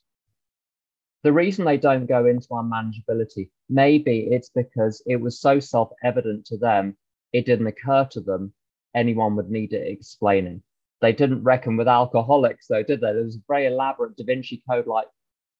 [1.22, 6.46] the reason they don't go into unmanageability, maybe it's because it was so self evident
[6.46, 6.96] to them,
[7.32, 8.52] it didn't occur to them
[8.94, 10.62] anyone would need it explaining.
[11.00, 13.12] They didn't reckon with alcoholics, though, did they?
[13.12, 15.06] There was very elaborate Da Vinci Code like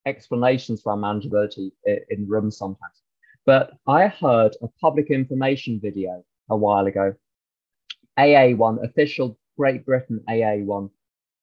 [0.06, 3.02] explanations for unmanageability in rooms sometimes.
[3.46, 7.14] But I heard a public information video a while ago,
[8.16, 10.90] AA one, official Great Britain AA one,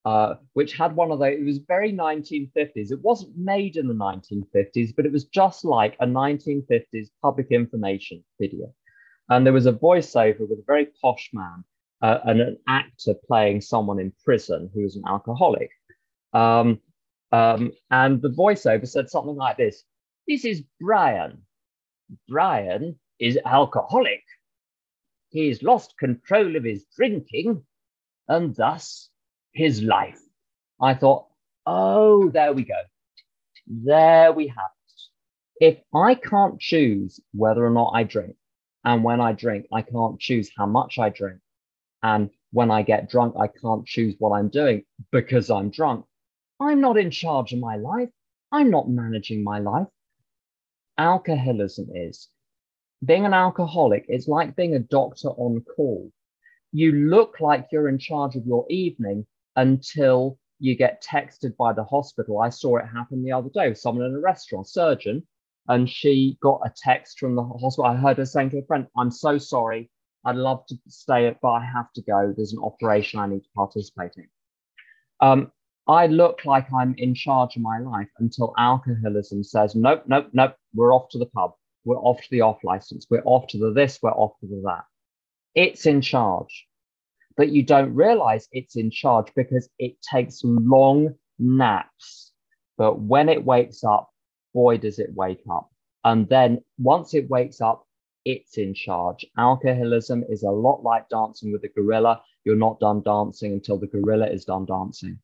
[0.06, 2.92] uh, which had one of those, it was very 1950s.
[2.92, 8.24] It wasn't made in the 1950s, but it was just like a 1950s public information
[8.40, 8.72] video.
[9.30, 11.64] And there was a voiceover with a very posh man
[12.04, 15.72] uh, and an actor playing someone in prison who was an alcoholic.
[16.34, 16.82] Um,
[17.32, 19.84] um, and the voiceover said something like this
[20.28, 21.42] This is Brian.
[22.30, 24.22] Brian is alcoholic.
[25.30, 27.64] He's lost control of his drinking
[28.28, 29.10] and thus
[29.56, 30.20] his life.
[30.82, 31.28] I thought,
[31.66, 32.82] oh, there we go.
[33.68, 34.70] There we have
[35.60, 35.66] it.
[35.66, 38.36] If I can't choose whether or not I drink,
[38.84, 41.40] and when I drink, I can't choose how much I drink,
[42.04, 46.06] and when I get drunk, I can't choose what I'm doing because I'm drunk,
[46.60, 48.10] I'm not in charge of my life.
[48.52, 49.88] I'm not managing my life.
[50.98, 52.30] Alcoholism is.
[53.04, 56.12] Being an alcoholic is like being a doctor on call.
[56.72, 61.84] You look like you're in charge of your evening until you get texted by the
[61.84, 62.40] hospital.
[62.40, 65.26] I saw it happen the other day with someone in a restaurant, surgeon,
[65.68, 67.86] and she got a text from the hospital.
[67.86, 69.90] I heard her saying to a friend, I'm so sorry.
[70.24, 72.34] I'd love to stay, but I have to go.
[72.36, 74.28] There's an operation I need to participate in.
[75.22, 75.52] Um,
[75.88, 80.56] I look like I'm in charge of my life until alcoholism says, nope, nope, nope,
[80.74, 81.54] we're off to the pub.
[81.84, 83.06] We're off to the off license.
[83.10, 84.86] We're off to the this, we're off to the that.
[85.54, 86.68] It's in charge.
[87.38, 92.32] But you don't realize it's in charge because it takes long naps.
[92.78, 94.10] But when it wakes up,
[94.54, 95.70] boy, does it wake up.
[96.04, 97.86] And then once it wakes up,
[98.26, 99.26] it's in charge.
[99.38, 102.22] Alcoholism is a lot like dancing with a gorilla.
[102.44, 105.20] You're not done dancing until the gorilla is done dancing.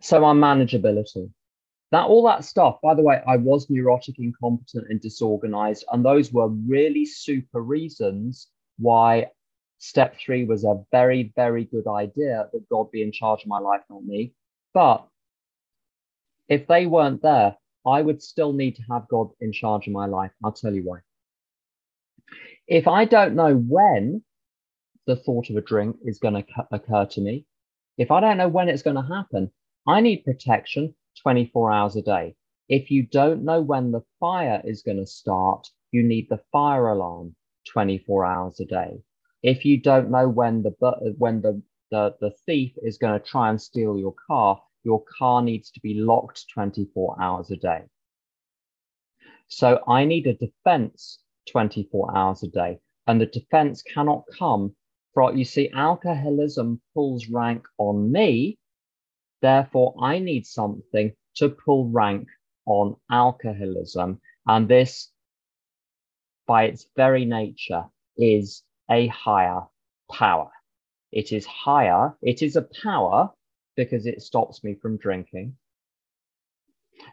[0.00, 1.30] So unmanageability.
[1.92, 5.84] That all that stuff, by the way, I was neurotic, incompetent, and disorganized.
[5.90, 8.48] And those were really super reasons
[8.78, 9.30] why
[9.78, 13.58] step three was a very, very good idea that God be in charge of my
[13.58, 14.34] life, not me.
[14.72, 15.04] But
[16.48, 20.06] if they weren't there, I would still need to have God in charge of my
[20.06, 20.30] life.
[20.44, 20.98] I'll tell you why.
[22.68, 24.22] If I don't know when
[25.06, 27.46] the thought of a drink is going to occur to me,
[27.98, 29.50] if I don't know when it's going to happen,
[29.88, 32.34] I need protection 24 hours a day.
[32.68, 36.88] If you don't know when the fire is going to start, you need the fire
[36.88, 37.34] alarm
[37.72, 39.02] 24 hours a day.
[39.42, 40.72] If you don't know when the
[41.18, 45.42] when the the, the thief is going to try and steal your car, your car
[45.42, 47.82] needs to be locked 24 hours a day.
[49.48, 51.18] So I need a defense
[51.50, 52.78] 24 hours a day.
[53.06, 54.76] And the defense cannot come
[55.12, 58.58] from, you see, alcoholism pulls rank on me
[59.42, 62.28] Therefore, I need something to pull rank
[62.66, 64.20] on alcoholism.
[64.46, 65.10] And this,
[66.46, 67.84] by its very nature,
[68.16, 69.62] is a higher
[70.10, 70.50] power.
[71.12, 73.30] It is higher, it is a power
[73.76, 75.56] because it stops me from drinking.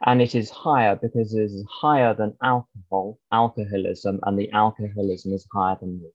[0.06, 5.48] And it is higher because it is higher than alcohol, alcoholism, and the alcoholism is
[5.54, 6.10] higher than me.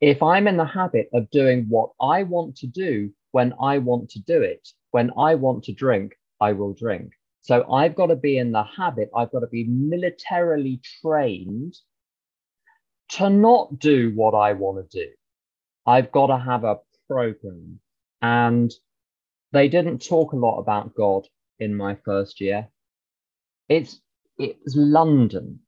[0.00, 4.08] If I'm in the habit of doing what I want to do when I want
[4.12, 4.66] to do it.
[4.92, 7.12] When I want to drink, I will drink.
[7.42, 11.74] So I've got to be in the habit, I've got to be militarily trained
[13.10, 15.10] to not do what I want to do.
[15.84, 16.78] I've got to have a
[17.10, 17.78] program.
[18.22, 18.72] And
[19.52, 21.26] they didn't talk a lot about God
[21.58, 22.68] in my first year.
[23.68, 24.00] It's
[24.38, 25.60] it's London.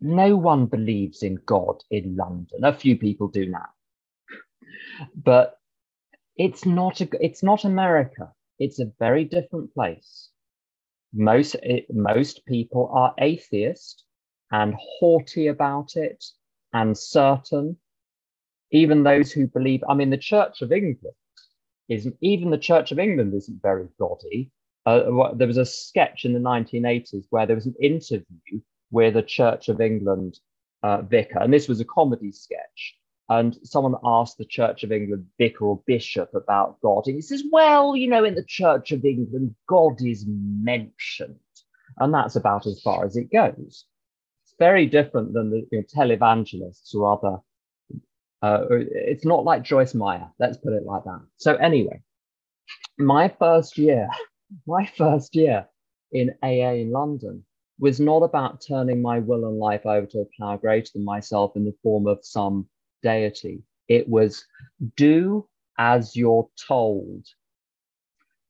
[0.00, 2.62] No one believes in God in London.
[2.62, 3.70] A few people do now.
[5.16, 5.59] But
[6.40, 8.32] it's not a, it's not America.
[8.58, 10.30] It's a very different place.
[11.12, 14.04] Most it, most people are atheist
[14.50, 16.24] and haughty about it
[16.72, 17.76] and certain.
[18.72, 21.14] Even those who believe, I mean, the Church of England
[21.90, 24.50] isn't even the Church of England isn't very godly.
[24.86, 29.22] Uh, there was a sketch in the 1980s where there was an interview with a
[29.22, 30.38] Church of England
[30.82, 32.96] uh, vicar, and this was a comedy sketch
[33.30, 37.44] and someone asked the Church of England vicar or bishop about God, and he says,
[37.50, 41.36] Well, you know, in the Church of England, God is mentioned.
[41.98, 43.84] And that's about as far as it goes.
[44.44, 47.38] It's very different than the you know, televangelists or other.
[48.42, 51.20] Uh, it's not like Joyce Meyer, let's put it like that.
[51.36, 52.02] So, anyway,
[52.98, 54.08] my first year,
[54.66, 55.68] my first year
[56.10, 57.44] in AA in London
[57.78, 61.52] was not about turning my will and life over to a power greater than myself
[61.54, 62.68] in the form of some
[63.02, 63.62] deity.
[63.88, 64.44] It was
[64.96, 67.26] do as you're told.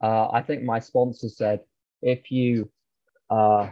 [0.03, 1.61] Uh, I think my sponsor said,
[2.03, 2.71] if you
[3.29, 3.71] uh,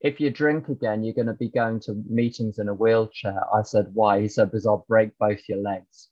[0.00, 3.40] if you drink again, you're going to be going to meetings in a wheelchair.
[3.52, 4.20] I said, why?
[4.20, 6.08] He said, because I'll break both your legs.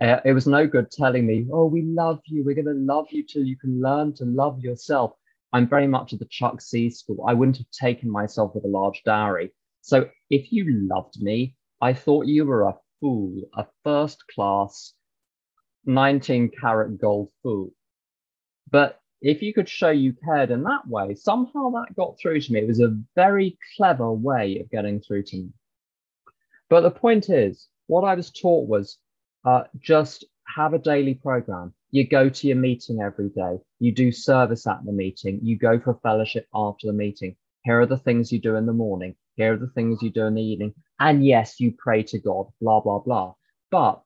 [0.00, 2.44] Uh, it was no good telling me, oh, we love you.
[2.44, 5.12] We're going to love you till you can learn to love yourself.
[5.52, 7.24] I'm very much at the Chuck C school.
[7.26, 9.52] I wouldn't have taken myself with a large dowry.
[9.84, 14.94] So if you loved me, I thought you were a fool, a first class
[15.84, 17.70] 19 karat gold fool.
[18.70, 22.52] But if you could show you cared in that way, somehow that got through to
[22.54, 22.60] me.
[22.60, 25.50] It was a very clever way of getting through to me.
[26.70, 28.96] But the point is, what I was taught was
[29.44, 30.24] uh, just
[30.56, 31.74] have a daily program.
[31.90, 33.58] You go to your meeting every day.
[33.80, 35.40] You do service at the meeting.
[35.42, 37.36] You go for fellowship after the meeting.
[37.64, 39.14] Here are the things you do in the morning.
[39.36, 40.74] Here are the things you do in the evening.
[41.00, 43.34] And yes, you pray to God, blah, blah, blah.
[43.70, 44.02] But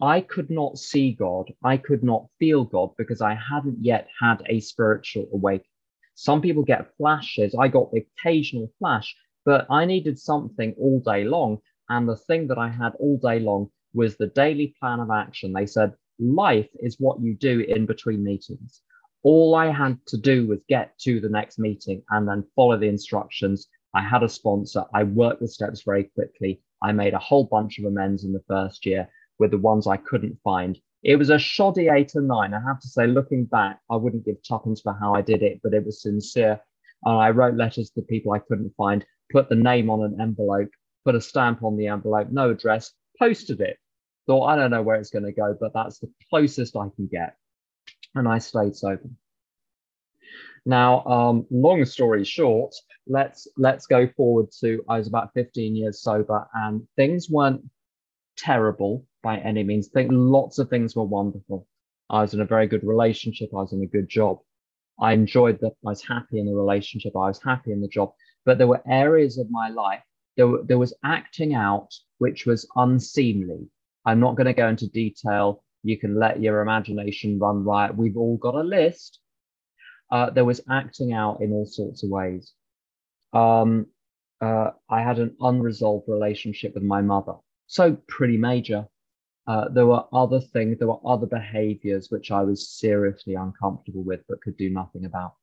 [0.00, 1.52] I could not see God.
[1.62, 5.66] I could not feel God because I hadn't yet had a spiritual awakening.
[6.14, 7.54] Some people get flashes.
[7.58, 9.14] I got the occasional flash,
[9.44, 11.58] but I needed something all day long.
[11.88, 15.52] And the thing that I had all day long was the daily plan of action.
[15.52, 18.82] They said, life is what you do in between meetings.
[19.22, 22.88] All I had to do was get to the next meeting and then follow the
[22.88, 23.66] instructions.
[23.94, 24.84] I had a sponsor.
[24.94, 26.60] I worked the steps very quickly.
[26.82, 29.96] I made a whole bunch of amends in the first year with the ones I
[29.96, 30.78] couldn't find.
[31.02, 32.54] It was a shoddy eight or nine.
[32.54, 35.60] I have to say, looking back, I wouldn't give tuppence for how I did it,
[35.62, 36.60] but it was sincere.
[37.04, 40.68] And I wrote letters to people I couldn't find, put the name on an envelope,
[41.04, 43.78] put a stamp on the envelope, no address, posted it.
[44.26, 47.08] Thought, I don't know where it's going to go, but that's the closest I can
[47.10, 47.36] get.
[48.14, 49.08] And I stayed sober.
[50.66, 52.74] Now, um, long story short,
[53.06, 57.62] let's let's go forward to I was about 15 years sober, and things weren't
[58.36, 59.88] terrible by any means.
[59.88, 61.66] Think lots of things were wonderful.
[62.08, 63.50] I was in a very good relationship.
[63.52, 64.38] I was in a good job.
[65.00, 65.72] I enjoyed that.
[65.86, 67.12] I was happy in the relationship.
[67.16, 68.12] I was happy in the job.
[68.44, 70.02] But there were areas of my life,
[70.36, 73.68] there, were, there was acting out which was unseemly.
[74.04, 75.62] I'm not going to go into detail.
[75.82, 77.96] You can let your imagination run riot.
[77.96, 79.20] We've all got a list.
[80.10, 82.52] Uh, there was acting out in all sorts of ways.
[83.32, 83.86] Um,
[84.40, 87.34] uh, I had an unresolved relationship with my mother.
[87.66, 88.86] So pretty major.
[89.46, 94.20] Uh, there were other things, there were other behaviors which I was seriously uncomfortable with,
[94.28, 95.34] but could do nothing about.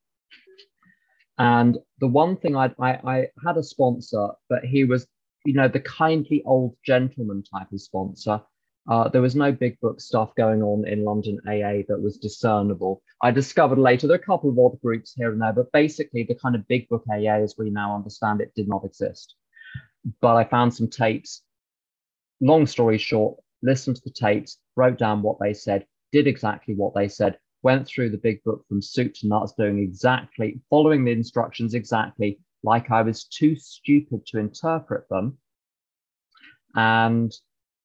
[1.38, 5.08] And the one thing I'd, I, I had a sponsor, but he was,
[5.46, 8.42] you know, the kindly old gentleman type of sponsor.
[8.88, 13.02] Uh, there was no big book stuff going on in London AA that was discernible.
[13.22, 16.24] I discovered later there are a couple of odd groups here and there, but basically
[16.24, 19.36] the kind of big book AA as we now understand it did not exist.
[20.22, 21.44] But I found some tapes.
[22.40, 26.94] Long story short, listened to the tapes, wrote down what they said, did exactly what
[26.96, 31.12] they said, went through the big book from soup to nuts, doing exactly, following the
[31.12, 35.38] instructions exactly like I was too stupid to interpret them.
[36.76, 37.34] And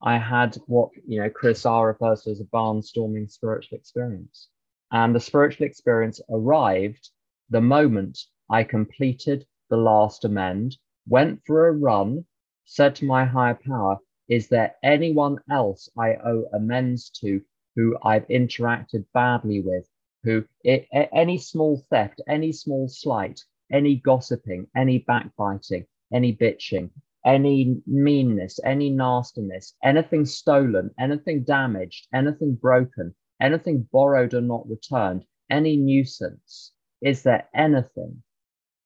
[0.04, 4.48] I had what, you know, Chris R refers to as a barnstorming spiritual experience.
[4.90, 7.10] And the spiritual experience arrived
[7.50, 8.18] the moment
[8.50, 12.26] I completed the last amend, went for a run,
[12.64, 17.40] said to my higher power, is there anyone else I owe amends to
[17.76, 19.88] who I've interacted badly with?
[20.24, 26.90] Who it, any small theft, any small slight, any gossiping, any backbiting, any bitching,
[27.24, 35.24] any meanness, any nastiness, anything stolen, anything damaged, anything broken, anything borrowed or not returned,
[35.50, 36.72] any nuisance?
[37.00, 38.22] Is there anything?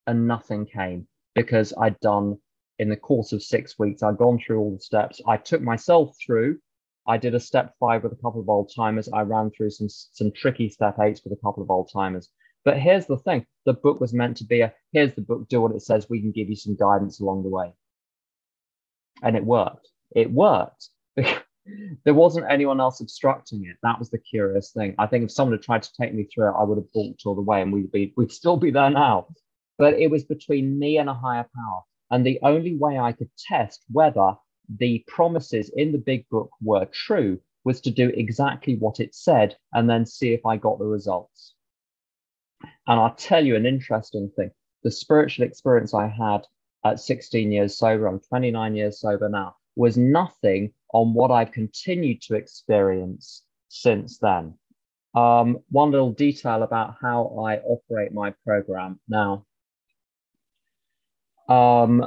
[0.06, 2.38] And nothing came because I'd done
[2.78, 5.20] in the course of six weeks, I'd gone through all the steps.
[5.26, 6.58] I took myself through.
[7.06, 9.08] I did a step five with a couple of old timers.
[9.12, 12.28] I ran through some some tricky step eights with a couple of old timers.
[12.64, 15.60] But here's the thing: the book was meant to be a here's the book, do
[15.60, 16.10] what it says.
[16.10, 17.72] We can give you some guidance along the way,
[19.22, 19.88] and it worked.
[20.14, 20.88] It worked.
[21.16, 23.76] there wasn't anyone else obstructing it.
[23.82, 24.94] That was the curious thing.
[24.98, 27.22] I think if someone had tried to take me through it, I would have balked
[27.26, 29.26] all the way, and we'd be we'd still be there now.
[29.78, 31.82] But it was between me and a higher power.
[32.10, 34.34] And the only way I could test whether
[34.78, 39.56] the promises in the big book were true was to do exactly what it said
[39.72, 41.54] and then see if I got the results.
[42.62, 44.50] And I'll tell you an interesting thing
[44.84, 46.46] the spiritual experience I had
[46.92, 52.22] at 16 years sober, I'm 29 years sober now, was nothing on what I've continued
[52.22, 54.54] to experience since then.
[55.14, 59.46] Um, one little detail about how I operate my program now.
[61.48, 62.06] Um,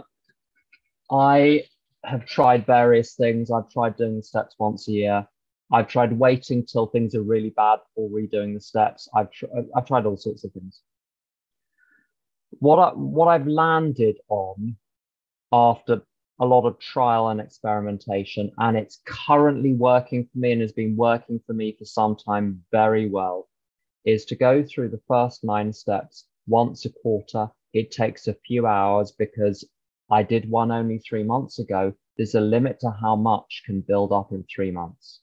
[1.12, 1.64] I
[2.04, 3.52] have tried various things.
[3.52, 5.28] I've tried doing the steps once a year.
[5.72, 9.08] I've tried waiting till things are really bad before redoing the steps.
[9.14, 10.82] I've tr- I've tried all sorts of things.
[12.60, 14.76] What I what I've landed on
[15.52, 16.02] after
[16.40, 20.96] a lot of trial and experimentation, and it's currently working for me and has been
[20.96, 23.48] working for me for some time very well,
[24.06, 27.50] is to go through the first nine steps once a quarter.
[27.74, 29.68] It takes a few hours because
[30.10, 31.94] I did one only three months ago.
[32.18, 35.22] There's a limit to how much can build up in three months.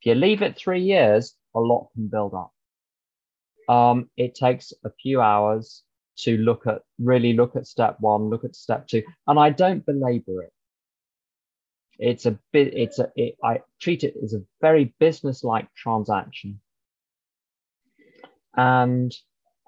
[0.00, 2.52] If you leave it three years, a lot can build up.
[3.68, 5.84] Um, it takes a few hours
[6.18, 9.86] to look at, really look at step one, look at step two, and I don't
[9.86, 10.52] belabor it.
[11.98, 16.60] It's a bit, it's a, it, I treat it as a very business-like transaction.
[18.56, 19.14] And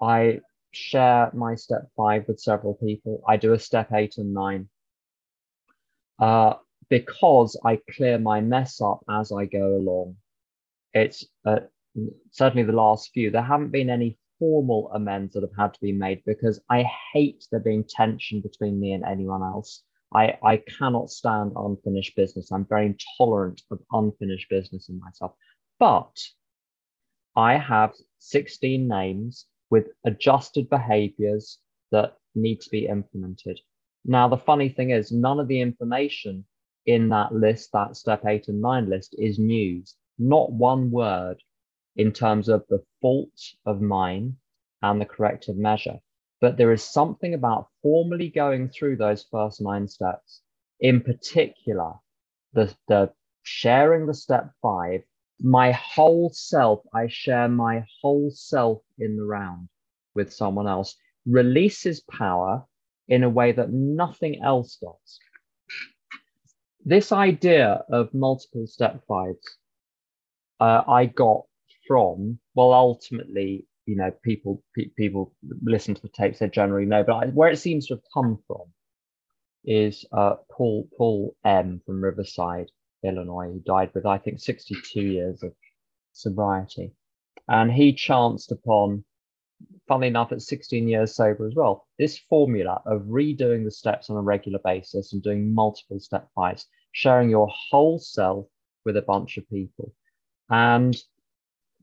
[0.01, 0.39] I
[0.71, 3.21] share my step five with several people.
[3.27, 4.69] I do a step eight and nine.
[6.19, 6.53] Uh,
[6.89, 10.17] because I clear my mess up as I go along.
[10.93, 11.61] It's uh,
[12.31, 13.31] certainly the last few.
[13.31, 16.83] There haven't been any formal amends that have had to be made because I
[17.13, 19.83] hate there being tension between me and anyone else.
[20.15, 22.51] I, I cannot stand unfinished business.
[22.51, 25.33] I'm very intolerant of unfinished business in myself.
[25.77, 26.17] But
[27.35, 31.59] I have 16 names with adjusted behaviors
[31.91, 33.59] that need to be implemented.
[34.05, 36.45] Now, the funny thing is, none of the information
[36.87, 39.95] in that list, that step eight and nine list, is news.
[40.17, 41.37] Not one word
[41.95, 43.29] in terms of the fault
[43.65, 44.37] of mine
[44.81, 45.99] and the corrective measure.
[46.39, 50.41] But there is something about formally going through those first nine steps,
[50.79, 51.93] in particular,
[52.53, 53.11] the, the
[53.43, 55.01] sharing the step five,
[55.39, 59.69] my whole self, I share my whole self in the round
[60.15, 62.65] with someone else, releases power
[63.07, 65.19] in a way that nothing else does.
[66.83, 69.57] This idea of multiple step fives,
[70.59, 71.43] uh, I got
[71.91, 77.03] from, well, ultimately, you know, people pe- people listen to the tapes, they generally know,
[77.03, 78.63] but I, where it seems to have come from
[79.65, 82.71] is uh, Paul Paul M from Riverside,
[83.03, 85.53] Illinois, who died with I think 62 years of
[86.13, 86.93] sobriety,
[87.49, 89.03] and he chanced upon
[89.87, 94.17] funnily enough, at 16 years sober as well, this formula of redoing the steps on
[94.17, 98.47] a regular basis and doing multiple step fives, sharing your whole self
[98.85, 99.93] with a bunch of people.
[100.49, 100.95] And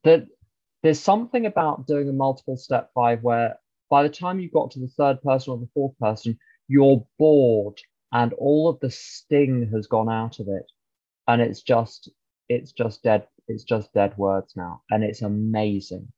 [0.05, 0.27] that
[0.83, 3.57] there's something about doing a multiple step five where
[3.91, 6.39] by the time you got to the third person or the fourth person,
[6.69, 7.79] you're bored
[8.13, 10.71] and all of the sting has gone out of it.
[11.27, 12.11] And it's just,
[12.49, 14.83] it's just dead, it's just dead words now.
[14.91, 16.09] And it's amazing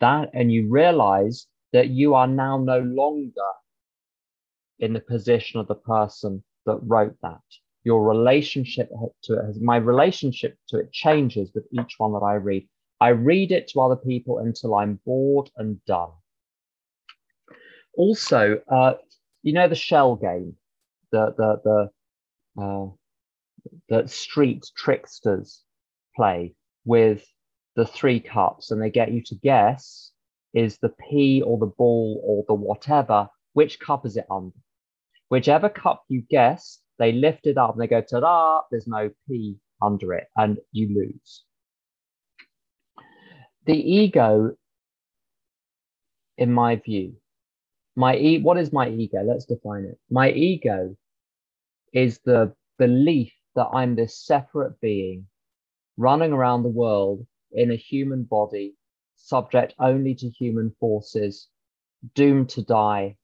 [0.00, 3.50] that and you realize that you are now no longer
[4.78, 7.40] in the position of the person that wrote that.
[7.84, 8.90] Your relationship
[9.24, 12.68] to it has, my relationship to it changes with each one that I read.
[13.00, 16.10] I read it to other people until I'm bored and done.
[17.96, 18.94] Also, uh,
[19.42, 20.56] you know the shell game,
[21.12, 21.90] the the
[22.56, 22.86] the uh,
[23.88, 25.62] the street tricksters
[26.16, 27.24] play with
[27.76, 30.12] the three cups and they get you to guess
[30.54, 34.56] is the pea or the ball or the whatever, which cup is it under?
[35.28, 39.56] Whichever cup you guess, they lift it up and they go, ta-da, there's no pea
[39.82, 41.44] under it and you lose.
[43.66, 44.56] The ego,
[46.36, 47.16] in my view,
[47.96, 49.22] my e what is my ego?
[49.22, 49.98] Let's define it.
[50.10, 50.96] My ego
[51.92, 55.26] is the belief that I'm this separate being
[55.96, 58.74] running around the world in a human body,
[59.16, 61.48] subject only to human forces,
[62.14, 63.16] doomed to die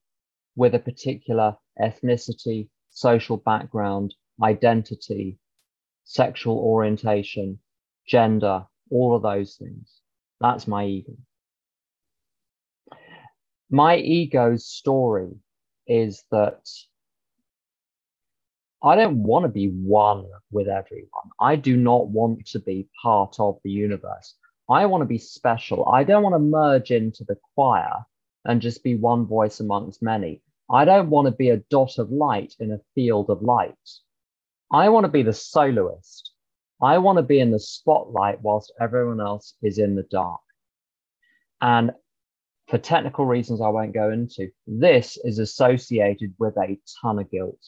[0.55, 5.37] with a particular ethnicity, social background, identity,
[6.03, 7.59] sexual orientation,
[8.07, 10.00] gender, all of those things.
[10.41, 11.13] That's my ego.
[13.69, 15.29] My ego's story
[15.87, 16.67] is that
[18.83, 21.29] I don't want to be one with everyone.
[21.39, 24.35] I do not want to be part of the universe.
[24.67, 25.87] I want to be special.
[25.87, 28.03] I don't want to merge into the choir
[28.45, 30.41] and just be one voice amongst many.
[30.71, 33.75] I don't want to be a dot of light in a field of light.
[34.73, 36.30] I want to be the soloist.
[36.81, 40.41] I want to be in the spotlight whilst everyone else is in the dark.
[41.61, 41.91] And
[42.67, 47.59] for technical reasons I won't go into, this is associated with a ton of guilt.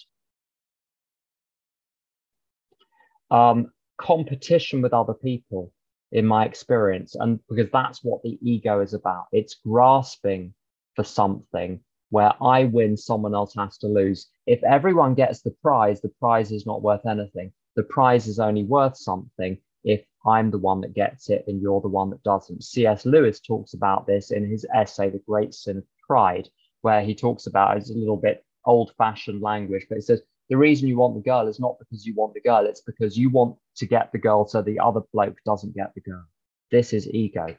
[3.34, 5.74] um, competition with other people
[6.12, 7.16] in my experience.
[7.16, 10.54] And because that's what the ego is about it's grasping
[10.96, 11.80] for something
[12.12, 14.28] where I win, someone else has to lose.
[14.46, 17.52] If everyone gets the prize, the prize is not worth anything.
[17.76, 21.82] The prize is only worth something if I'm the one that gets it and you're
[21.82, 22.64] the one that doesn't.
[22.64, 23.06] C.S.
[23.06, 26.48] Lewis talks about this in his essay, The Great Sin of Pride,
[26.82, 30.58] where he talks about it's a little bit old fashioned language, but he says the
[30.58, 33.30] reason you want the girl is not because you want the girl, it's because you
[33.30, 36.26] want to get the girl so the other bloke doesn't get the girl.
[36.72, 37.56] This is ego.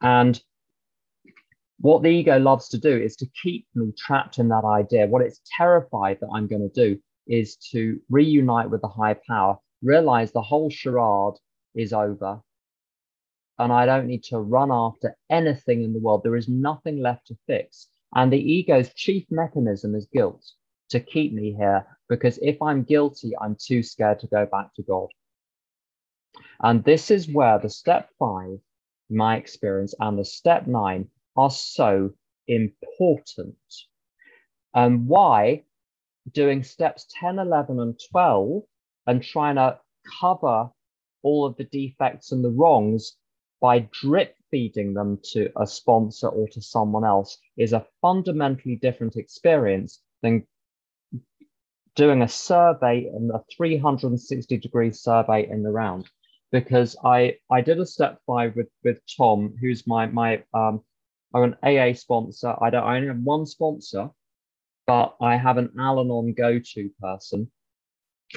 [0.00, 0.40] And
[1.80, 5.06] what the ego loves to do is to keep me trapped in that idea.
[5.06, 9.58] What it's terrified that I'm going to do is to reunite with the higher power,
[9.82, 11.34] realize the whole charade
[11.74, 12.40] is over,
[13.58, 16.22] and I don't need to run after anything in the world.
[16.22, 17.88] There is nothing left to fix.
[18.14, 20.44] And the ego's chief mechanism is guilt
[20.90, 24.82] to keep me here, because if I'm guilty, I'm too scared to go back to
[24.82, 25.08] God.
[26.60, 28.58] And this is where the step five,
[29.10, 32.10] my experience, and the step nine are so
[32.46, 33.56] important.
[34.74, 35.64] And why
[36.32, 38.62] doing steps 10, 11, and 12
[39.06, 39.78] and trying to
[40.20, 40.70] cover
[41.22, 43.16] all of the defects and the wrongs
[43.60, 49.16] by drip feeding them to a sponsor or to someone else is a fundamentally different
[49.16, 50.46] experience than
[51.94, 56.08] doing a survey and a 360 degree survey in the round
[56.52, 60.82] because I I did a step five with with Tom, who's my my um
[61.34, 62.54] I'm an AA sponsor.
[62.60, 64.10] I don't I only have one sponsor,
[64.88, 67.50] but I have an Al-Anon go-to person.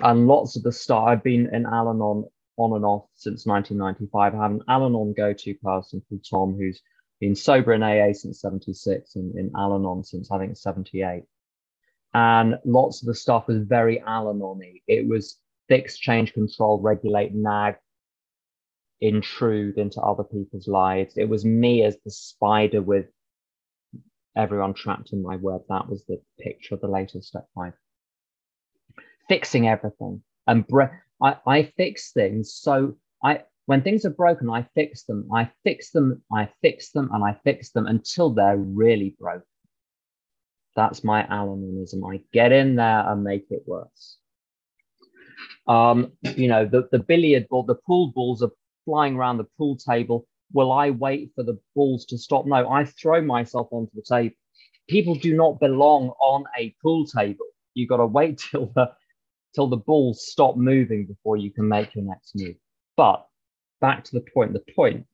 [0.04, 2.26] And lots of the stuff I've been in Al-Anon
[2.58, 4.36] on and off since 1995.
[4.36, 6.82] I have an Al-Anon go-to person called Tom, who's
[7.22, 11.24] been sober in AA since 76 and in Al-Anon since I think 78.
[12.14, 14.82] And lots of the stuff was very Al-Anon-y.
[14.88, 15.38] It was
[15.70, 17.76] fix, change, control, regulate, nag,
[19.00, 21.14] intrude into other people's lives.
[21.16, 23.06] It was me as the spider with
[24.36, 25.62] everyone trapped in my web.
[25.70, 27.74] That was the picture of the latest step five.
[29.30, 32.54] Fixing everything and bre- I, I fix things.
[32.54, 35.30] So I when things are broken, I fix them.
[35.34, 36.22] I fix them.
[36.34, 39.44] I fix them, and I fix them until they're really broken.
[40.76, 42.02] That's my Al-Anonism.
[42.14, 44.18] I get in there and make it worse.
[45.68, 48.52] Um, you know, the, the billiard ball, the pool balls are
[48.86, 50.28] flying around the pool table.
[50.54, 52.46] Will I wait for the balls to stop?
[52.46, 54.36] No, I throw myself onto the table.
[54.90, 57.46] People do not belong on a pool table.
[57.74, 58.92] You've got to wait till the
[59.54, 62.56] till the balls stop moving before you can make your next move.
[62.96, 63.28] But
[63.82, 64.54] back to the point.
[64.54, 65.06] The point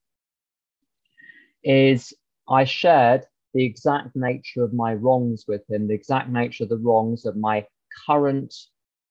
[1.63, 2.13] is
[2.49, 6.77] I shared the exact nature of my wrongs with him, the exact nature of the
[6.77, 7.65] wrongs of my
[8.05, 8.53] current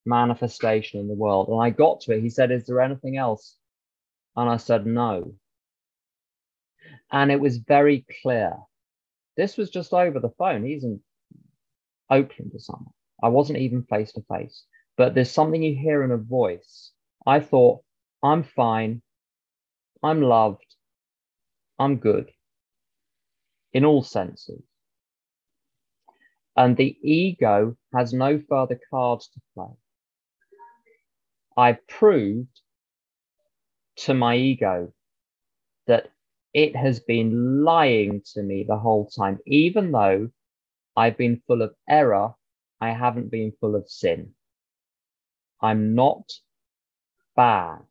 [0.05, 1.49] manifestation in the world.
[1.49, 2.23] And I got to it.
[2.23, 3.57] He said, Is there anything else?
[4.37, 5.35] And I said, No.
[7.13, 8.55] And it was very clear.
[9.37, 10.65] This was just over the phone.
[10.65, 11.01] He's in
[12.11, 12.93] Oakland or something.
[13.23, 14.65] I wasn't even face to face,
[14.97, 16.93] but there's something you hear in a voice.
[17.27, 17.83] I thought,
[18.23, 19.03] I'm fine.
[20.03, 20.75] I'm loved.
[21.79, 22.31] I'm good
[23.73, 24.63] in all senses.
[26.57, 29.75] And the ego has no further cards to play.
[31.57, 32.61] I proved
[33.97, 34.93] to my ego
[35.87, 36.11] that
[36.57, 39.39] it has been lying to me the whole time.
[39.47, 40.31] Even though
[40.97, 42.33] I've been full of error,
[42.81, 44.33] I haven't been full of sin.
[45.61, 46.33] I'm not
[47.37, 47.85] bad.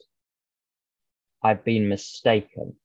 [1.43, 2.75] I've been mistaken.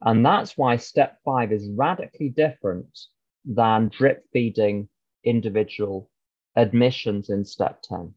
[0.00, 2.96] And that's why step five is radically different
[3.44, 4.88] than drip feeding
[5.24, 6.08] individual
[6.54, 8.14] admissions in step 10.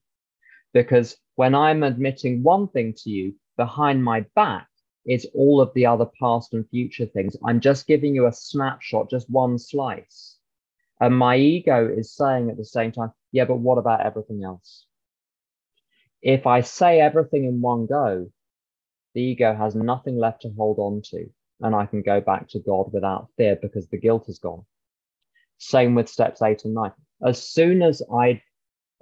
[0.75, 4.67] Because when I'm admitting one thing to you, behind my back
[5.05, 7.35] is all of the other past and future things.
[7.45, 10.37] I'm just giving you a snapshot, just one slice.
[10.99, 14.85] And my ego is saying at the same time, yeah, but what about everything else?
[16.21, 18.31] If I say everything in one go,
[19.13, 21.25] the ego has nothing left to hold on to.
[21.61, 24.65] And I can go back to God without fear because the guilt is gone.
[25.57, 26.91] Same with steps eight and nine.
[27.25, 28.41] As soon as I,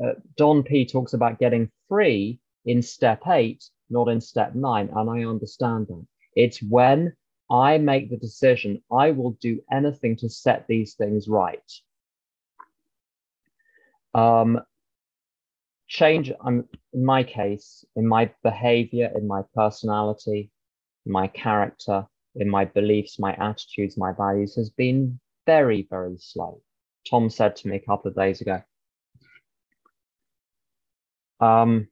[0.03, 4.89] uh, Don P talks about getting free in step eight, not in step nine.
[4.95, 6.05] And I understand that.
[6.35, 7.13] It's when
[7.51, 11.71] I make the decision, I will do anything to set these things right.
[14.13, 14.61] Um,
[15.87, 20.49] change, um, in my case, in my behavior, in my personality,
[21.05, 26.61] my character, in my beliefs, my attitudes, my values has been very, very slow.
[27.07, 28.61] Tom said to me a couple of days ago,
[31.39, 31.87] um,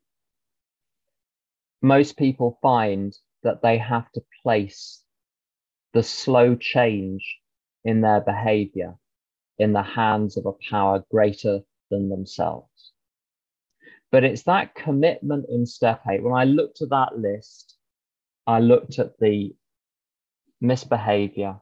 [1.81, 3.13] most people find
[3.43, 5.03] that they have to place
[5.93, 7.39] the slow change
[7.83, 8.95] in their behavior
[9.57, 12.91] in the hands of a power greater than themselves.
[14.11, 16.23] But it's that commitment in step eight.
[16.23, 17.75] When I looked at that list,
[18.45, 19.55] I looked at the
[20.59, 21.59] misbehavior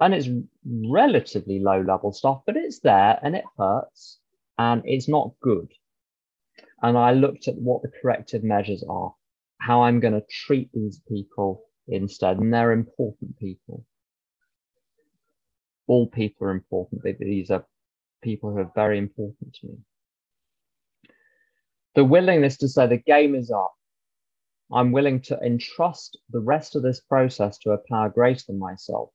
[0.00, 0.28] and it's
[0.64, 4.18] relatively low level stuff, but it's there and it hurts
[4.58, 5.72] and it's not good.
[6.82, 9.14] And I looked at what the corrective measures are,
[9.62, 12.38] how I'm going to treat these people instead.
[12.38, 13.84] And they're important people.
[15.86, 17.02] All people are important.
[17.18, 17.64] These are
[18.22, 19.78] people who are very important to me.
[21.94, 23.72] The willingness to say the game is up.
[24.72, 29.10] I'm willing to entrust the rest of this process to a power greater than myself.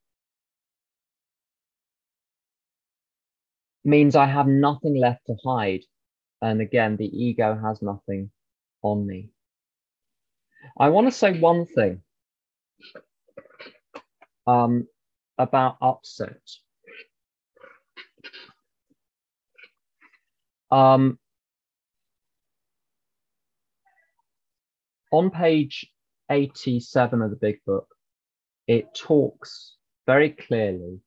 [3.83, 5.81] Means I have nothing left to hide
[6.41, 8.31] and again, the ego has nothing
[8.83, 9.31] on me.
[10.79, 12.01] I want to say one thing
[14.45, 14.87] um,
[15.37, 16.41] about upset.
[20.69, 21.17] Um,
[25.11, 25.91] on page
[26.29, 27.87] 87 of the big book,
[28.67, 30.99] it talks very clearly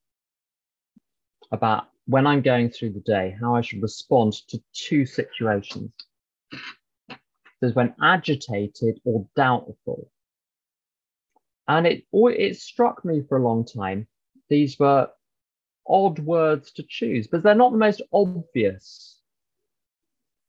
[1.53, 5.93] about when I'm going through the day, how I should respond to two situations.
[7.61, 10.11] There's when agitated or doubtful.
[11.69, 14.09] And it, oh, it struck me for a long time.
[14.49, 15.11] These were
[15.87, 19.21] odd words to choose, but they're not the most obvious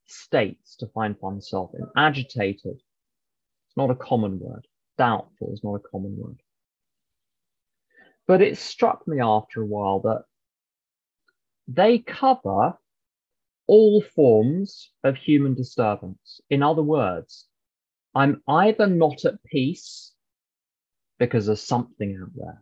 [0.06, 1.86] states to find oneself in.
[1.96, 4.68] Agitated, it's not a common word.
[4.98, 6.42] Doubtful is not a common word.
[8.28, 10.24] But it struck me after a while that
[11.68, 12.78] they cover
[13.72, 16.42] all forms of human disturbance.
[16.50, 17.48] In other words,
[18.14, 20.12] I'm either not at peace
[21.20, 22.62] because there's something out there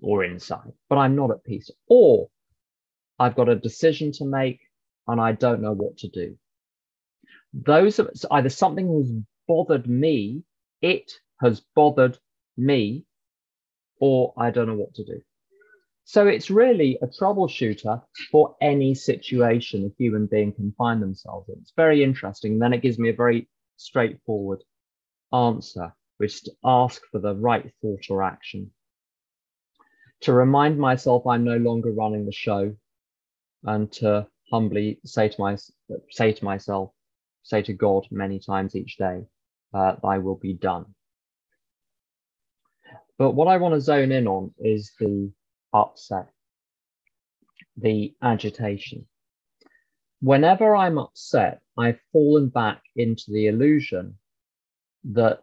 [0.00, 2.30] or inside, but I'm not at peace, or
[3.18, 4.60] I've got a decision to make
[5.06, 6.38] and I don't know what to do.
[7.52, 9.12] Those are either something has
[9.46, 10.42] bothered me,
[10.80, 11.12] it
[11.42, 12.16] has bothered
[12.56, 13.04] me,
[13.98, 15.20] or I don't know what to do.
[16.04, 21.56] So it's really a troubleshooter for any situation a human being can find themselves in.
[21.60, 22.54] It's very interesting.
[22.54, 24.62] And then it gives me a very straightforward
[25.32, 28.72] answer, which is to ask for the right thought or action.
[30.22, 32.74] To remind myself I'm no longer running the show
[33.64, 35.56] and to humbly say to, my,
[36.10, 36.90] say to myself,
[37.42, 39.22] say to God many times each day,
[39.72, 40.86] uh, I will be done.
[43.16, 45.30] But what I want to zone in on is the
[45.72, 46.28] upset,
[47.76, 49.06] the agitation.
[50.20, 54.18] Whenever I'm upset, I've fallen back into the illusion
[55.04, 55.42] that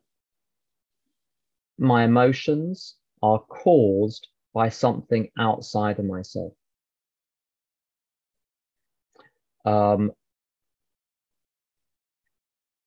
[1.77, 6.53] my emotions are caused by something outside of myself.
[9.65, 10.11] Um,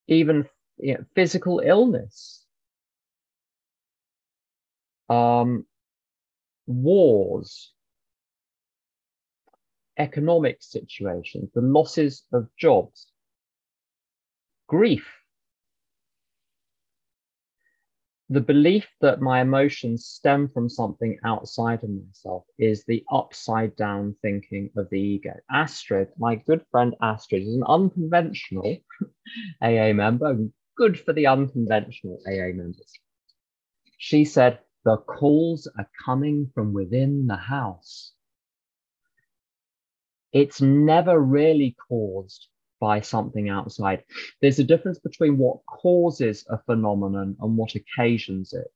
[0.09, 2.45] even you know, physical illness,
[5.09, 5.66] um,
[6.70, 7.72] wars,
[9.98, 13.08] economic situations, the losses of jobs,
[14.68, 15.06] grief,
[18.30, 24.14] the belief that my emotions stem from something outside of myself is the upside down
[24.22, 25.34] thinking of the ego.
[25.50, 28.76] Astrid, my good friend Astrid, is an unconventional
[29.60, 30.38] AA member,
[30.76, 32.92] good for the unconventional AA members.
[33.98, 38.12] She said, the calls are coming from within the house.
[40.33, 42.49] It's never really caused
[42.81, 44.05] by something outside.
[44.41, 48.72] There's a difference between what causes a phenomenon and what occasions it.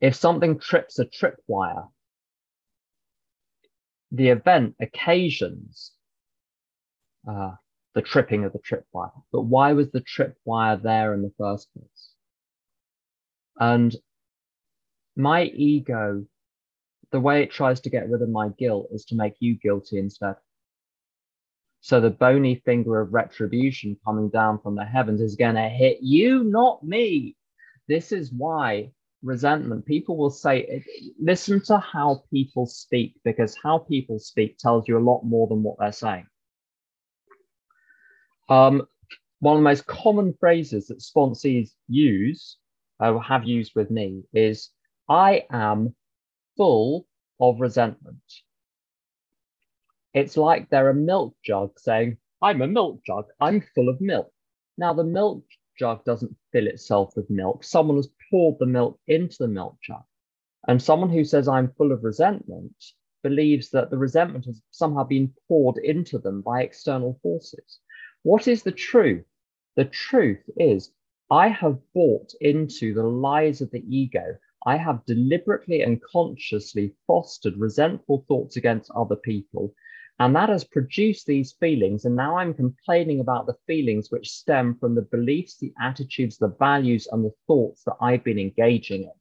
[0.00, 1.88] If something trips a tripwire,
[4.10, 5.92] the event occasions
[7.26, 7.52] uh,
[7.94, 9.12] the tripping of the tripwire.
[9.32, 11.91] But why was the tripwire there in the first place?
[13.58, 13.94] And
[15.16, 16.24] my ego,
[17.10, 19.98] the way it tries to get rid of my guilt is to make you guilty
[19.98, 20.36] instead.
[21.80, 25.98] So the bony finger of retribution coming down from the heavens is going to hit
[26.00, 27.36] you, not me.
[27.88, 28.92] This is why
[29.22, 30.84] resentment, people will say,
[31.20, 35.62] listen to how people speak, because how people speak tells you a lot more than
[35.62, 36.26] what they're saying.
[38.48, 38.86] Um,
[39.40, 42.58] one of the most common phrases that sponsees use
[43.02, 44.70] uh, have used with me is
[45.08, 45.94] I am
[46.56, 47.06] full
[47.40, 48.22] of resentment.
[50.14, 54.32] It's like they're a milk jug saying, I'm a milk jug, I'm full of milk.
[54.78, 55.44] Now, the milk
[55.78, 57.64] jug doesn't fill itself with milk.
[57.64, 60.02] Someone has poured the milk into the milk jug.
[60.68, 62.74] And someone who says, I'm full of resentment,
[63.22, 67.80] believes that the resentment has somehow been poured into them by external forces.
[68.22, 69.24] What is the truth?
[69.76, 70.92] The truth is,
[71.32, 74.36] I have bought into the lies of the ego.
[74.66, 79.72] I have deliberately and consciously fostered resentful thoughts against other people.
[80.18, 82.04] And that has produced these feelings.
[82.04, 86.54] And now I'm complaining about the feelings which stem from the beliefs, the attitudes, the
[86.58, 89.12] values, and the thoughts that I've been engaging in.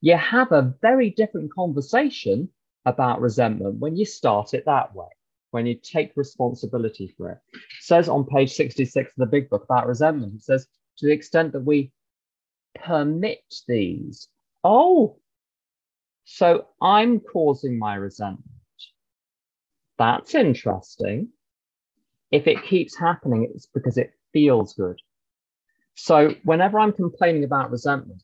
[0.00, 2.48] You have a very different conversation
[2.86, 5.08] about resentment when you start it that way,
[5.50, 7.38] when you take responsibility for it.
[7.52, 10.66] it says on page 66 of the big book about resentment, it says,
[10.98, 11.92] to the extent that we
[12.74, 14.28] permit these.
[14.64, 15.18] Oh,
[16.24, 18.44] so I'm causing my resentment.
[19.98, 21.28] That's interesting.
[22.30, 25.00] If it keeps happening, it's because it feels good.
[25.94, 28.22] So whenever I'm complaining about resentment,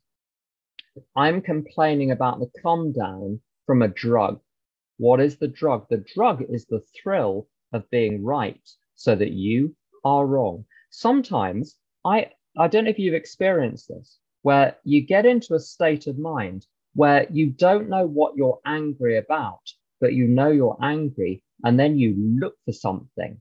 [1.17, 4.41] I'm complaining about the come down from a drug.
[4.99, 5.87] What is the drug?
[5.89, 8.61] The drug is the thrill of being right
[8.95, 10.67] so that you are wrong.
[10.91, 16.07] Sometimes I I don't know if you've experienced this, where you get into a state
[16.07, 19.61] of mind where you don't know what you're angry about,
[20.01, 23.41] but you know you're angry, and then you look for something.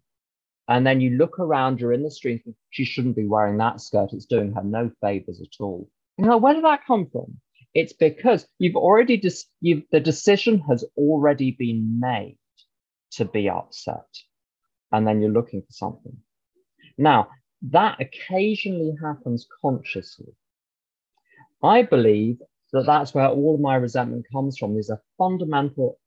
[0.68, 4.14] And then you look around, you're in the street, she shouldn't be wearing that skirt,
[4.14, 5.90] it's doing her no favors at all.
[6.18, 7.40] You know, where did that come from?
[7.74, 9.22] It's because you've already
[9.62, 12.38] you've, the decision has already been made
[13.12, 14.08] to be upset,
[14.92, 16.18] and then you're looking for something.
[16.98, 17.30] Now,
[17.72, 20.34] that occasionally happens consciously.
[21.64, 22.40] I believe
[22.74, 24.74] that that's where all of my resentment comes from.
[24.74, 26.00] There's a fundamental,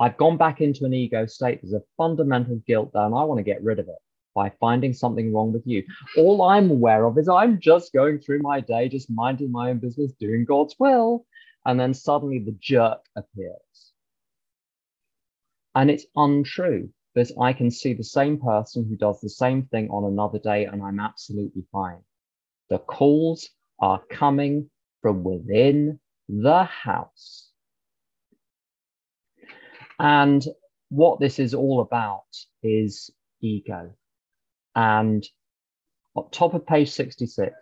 [0.00, 1.60] I've gone back into an ego state.
[1.62, 3.98] There's a fundamental guilt there, and I want to get rid of it
[4.34, 5.84] by finding something wrong with you.
[6.16, 9.78] All I'm aware of is I'm just going through my day, just minding my own
[9.78, 11.26] business, doing God's will.
[11.66, 13.92] And then suddenly the jerk appears.
[15.74, 19.88] And it's untrue but I can see the same person who does the same thing
[19.90, 22.02] on another day and I'm absolutely fine.
[22.70, 23.48] The calls
[23.80, 27.50] are coming from within the house.
[29.98, 30.44] And
[30.88, 32.24] what this is all about
[32.62, 33.10] is
[33.40, 33.94] ego.
[34.74, 35.24] And
[36.16, 37.54] on top of page 66,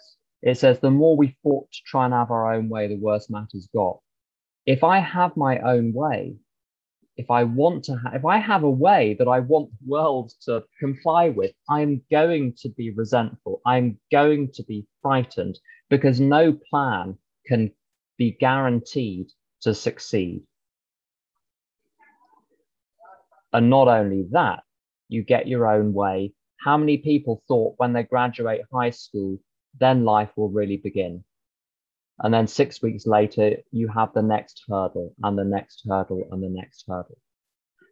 [0.42, 3.28] it says the more we fought to try and have our own way, the worse
[3.28, 3.98] matters got.
[4.64, 6.36] If I have my own way,
[7.16, 10.32] if I want to, ha- if I have a way that I want the world
[10.42, 13.60] to comply with, I'm going to be resentful.
[13.66, 15.58] I'm going to be frightened
[15.90, 17.70] because no plan can
[18.16, 19.28] be guaranteed
[19.62, 20.42] to succeed.
[23.52, 24.62] And not only that,
[25.08, 26.32] you get your own way.
[26.64, 29.38] How many people thought when they graduate high school,
[29.78, 31.24] then life will really begin?
[32.20, 36.42] And then six weeks later, you have the next hurdle and the next hurdle and
[36.42, 37.18] the next hurdle.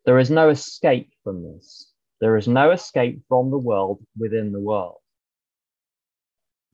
[0.05, 1.93] There is no escape from this.
[2.21, 4.99] There is no escape from the world within the world.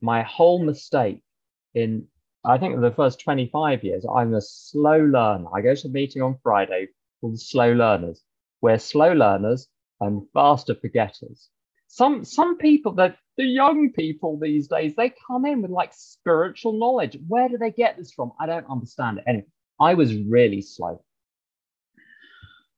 [0.01, 1.21] My whole mistake
[1.73, 2.07] in,
[2.45, 5.47] I think, the first 25 years, I'm a slow learner.
[5.55, 6.89] I go to a meeting on Friday
[7.21, 8.23] called Slow Learners.
[8.61, 9.67] We're slow learners
[9.99, 11.49] and faster forgetters.
[11.87, 16.73] Some some people that the young people these days, they come in with like spiritual
[16.73, 17.17] knowledge.
[17.27, 18.31] Where do they get this from?
[18.39, 19.25] I don't understand it.
[19.27, 19.45] Anyway,
[19.79, 21.03] I was really slow.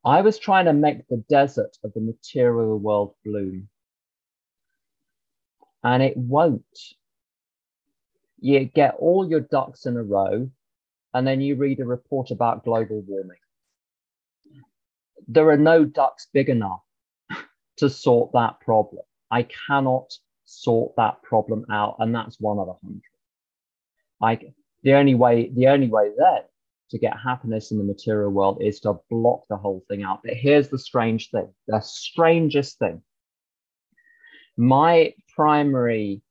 [0.06, 3.70] I was trying to make the desert of the material world bloom.
[5.84, 6.64] And it won't.
[8.42, 10.50] You get all your ducks in a row,
[11.14, 13.38] and then you read a report about global warming.
[15.28, 16.82] There are no ducks big enough
[17.78, 19.04] to sort that problem.
[19.32, 20.12] I cannot
[20.50, 23.02] sort that problem out, and that's one of a hundred.
[24.20, 26.42] Like the only way the only way then
[26.92, 30.22] to get happiness in the material world is to block the whole thing out.
[30.24, 33.02] But here's the strange thing: the strangest thing.
[34.58, 36.22] My primary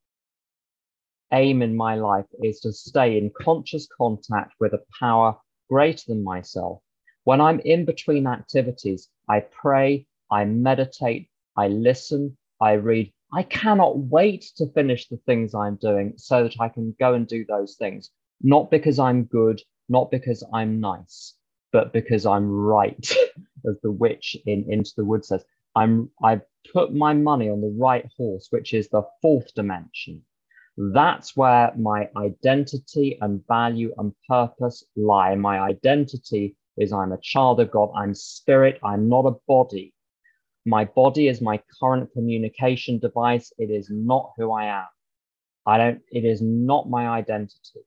[1.33, 5.37] aim in my life is to stay in conscious contact with a power
[5.71, 6.81] greater than myself.
[7.25, 13.13] When I'm in between activities, I pray, I meditate, I listen, I read.
[13.33, 17.27] I cannot wait to finish the things I'm doing so that I can go and
[17.27, 18.11] do those things.
[18.43, 21.35] Not because I'm good, not because I'm nice,
[21.73, 23.15] but because I'm right,
[23.69, 25.45] as the witch in Into the Woods says.
[25.77, 30.23] I'm I've put my money on the right horse, which is the fourth dimension.
[30.79, 35.35] That's where my identity and value and purpose lie.
[35.35, 39.93] My identity is I'm a child of God, I'm spirit, I'm not a body.
[40.69, 43.51] My body is my current communication device.
[43.57, 44.87] It is not who I am.
[45.65, 47.81] I don't, it is not my identity.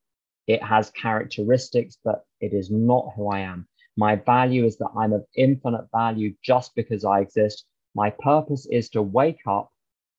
[0.48, 3.68] It has characteristics, but it is not who I am.
[3.98, 7.66] My value is that I'm of infinite value just because I exist.
[7.94, 9.72] My purpose is to wake up,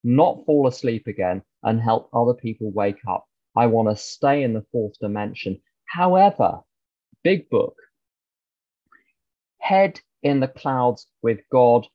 [0.04, 3.26] not fall asleep again, and help other people wake up.
[3.56, 5.60] I want to stay in the fourth dimension.
[5.86, 6.60] However,
[7.24, 7.74] big book,
[9.58, 11.88] head in the clouds with God,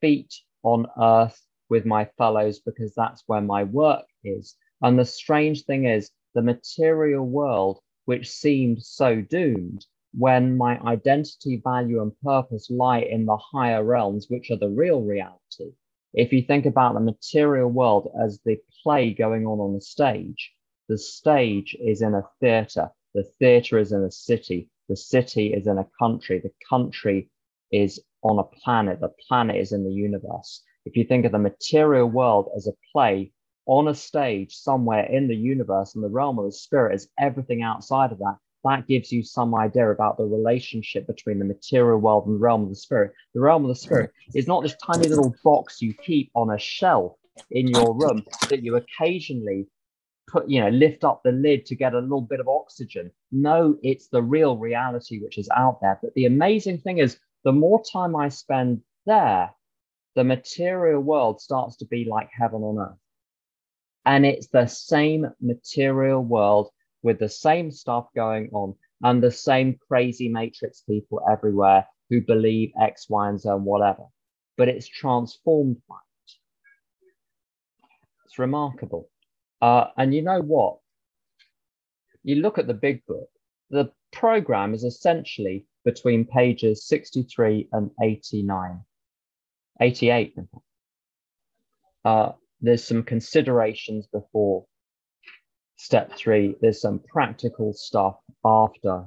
[0.00, 4.56] feet on earth with my fellows, because that's where my work is.
[4.82, 11.60] And the strange thing is, the material world, which seemed so doomed, when my identity,
[11.62, 15.72] value, and purpose lie in the higher realms, which are the real reality.
[16.12, 20.52] If you think about the material world as the play going on on the stage,
[20.88, 25.68] the stage is in a theatre, the theatre is in a city, the city is
[25.68, 27.30] in a country, the country
[27.70, 30.62] is on a planet, the planet is in the universe.
[30.84, 33.32] If you think of the material world as a play
[33.66, 37.62] on a stage somewhere in the universe and the realm of the spirit is everything
[37.62, 42.26] outside of that, that gives you some idea about the relationship between the material world
[42.26, 43.12] and the realm of the spirit.
[43.34, 46.58] The realm of the spirit is not this tiny little box you keep on a
[46.58, 47.16] shelf
[47.50, 49.66] in your room that you occasionally
[50.28, 53.10] put, you know, lift up the lid to get a little bit of oxygen.
[53.32, 55.98] No, it's the real reality which is out there.
[56.02, 59.50] But the amazing thing is, the more time I spend there,
[60.14, 62.98] the material world starts to be like heaven on earth.
[64.04, 66.70] And it's the same material world
[67.02, 72.72] with the same stuff going on and the same crazy matrix people everywhere who believe
[72.80, 74.04] X, Y, and Z and whatever.
[74.56, 76.32] But it's transformed by it.
[78.26, 79.08] It's remarkable.
[79.62, 80.78] Uh, and you know what?
[82.22, 83.30] You look at the big book,
[83.70, 88.80] the program is essentially between pages 63 and 89,
[89.80, 90.34] 88.
[92.04, 94.66] Uh, there's some considerations before
[95.76, 99.06] step three, there's some practical stuff after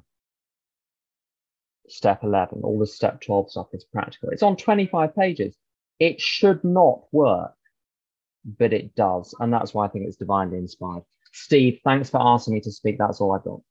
[1.88, 2.61] step 11.
[2.63, 4.30] All the step 12 stuff is practical.
[4.30, 5.55] It's on 25 pages.
[5.99, 7.53] It should not work,
[8.57, 9.36] but it does.
[9.39, 11.03] And that's why I think it's divinely inspired.
[11.32, 12.97] Steve, thanks for asking me to speak.
[12.97, 13.61] That's all I've got.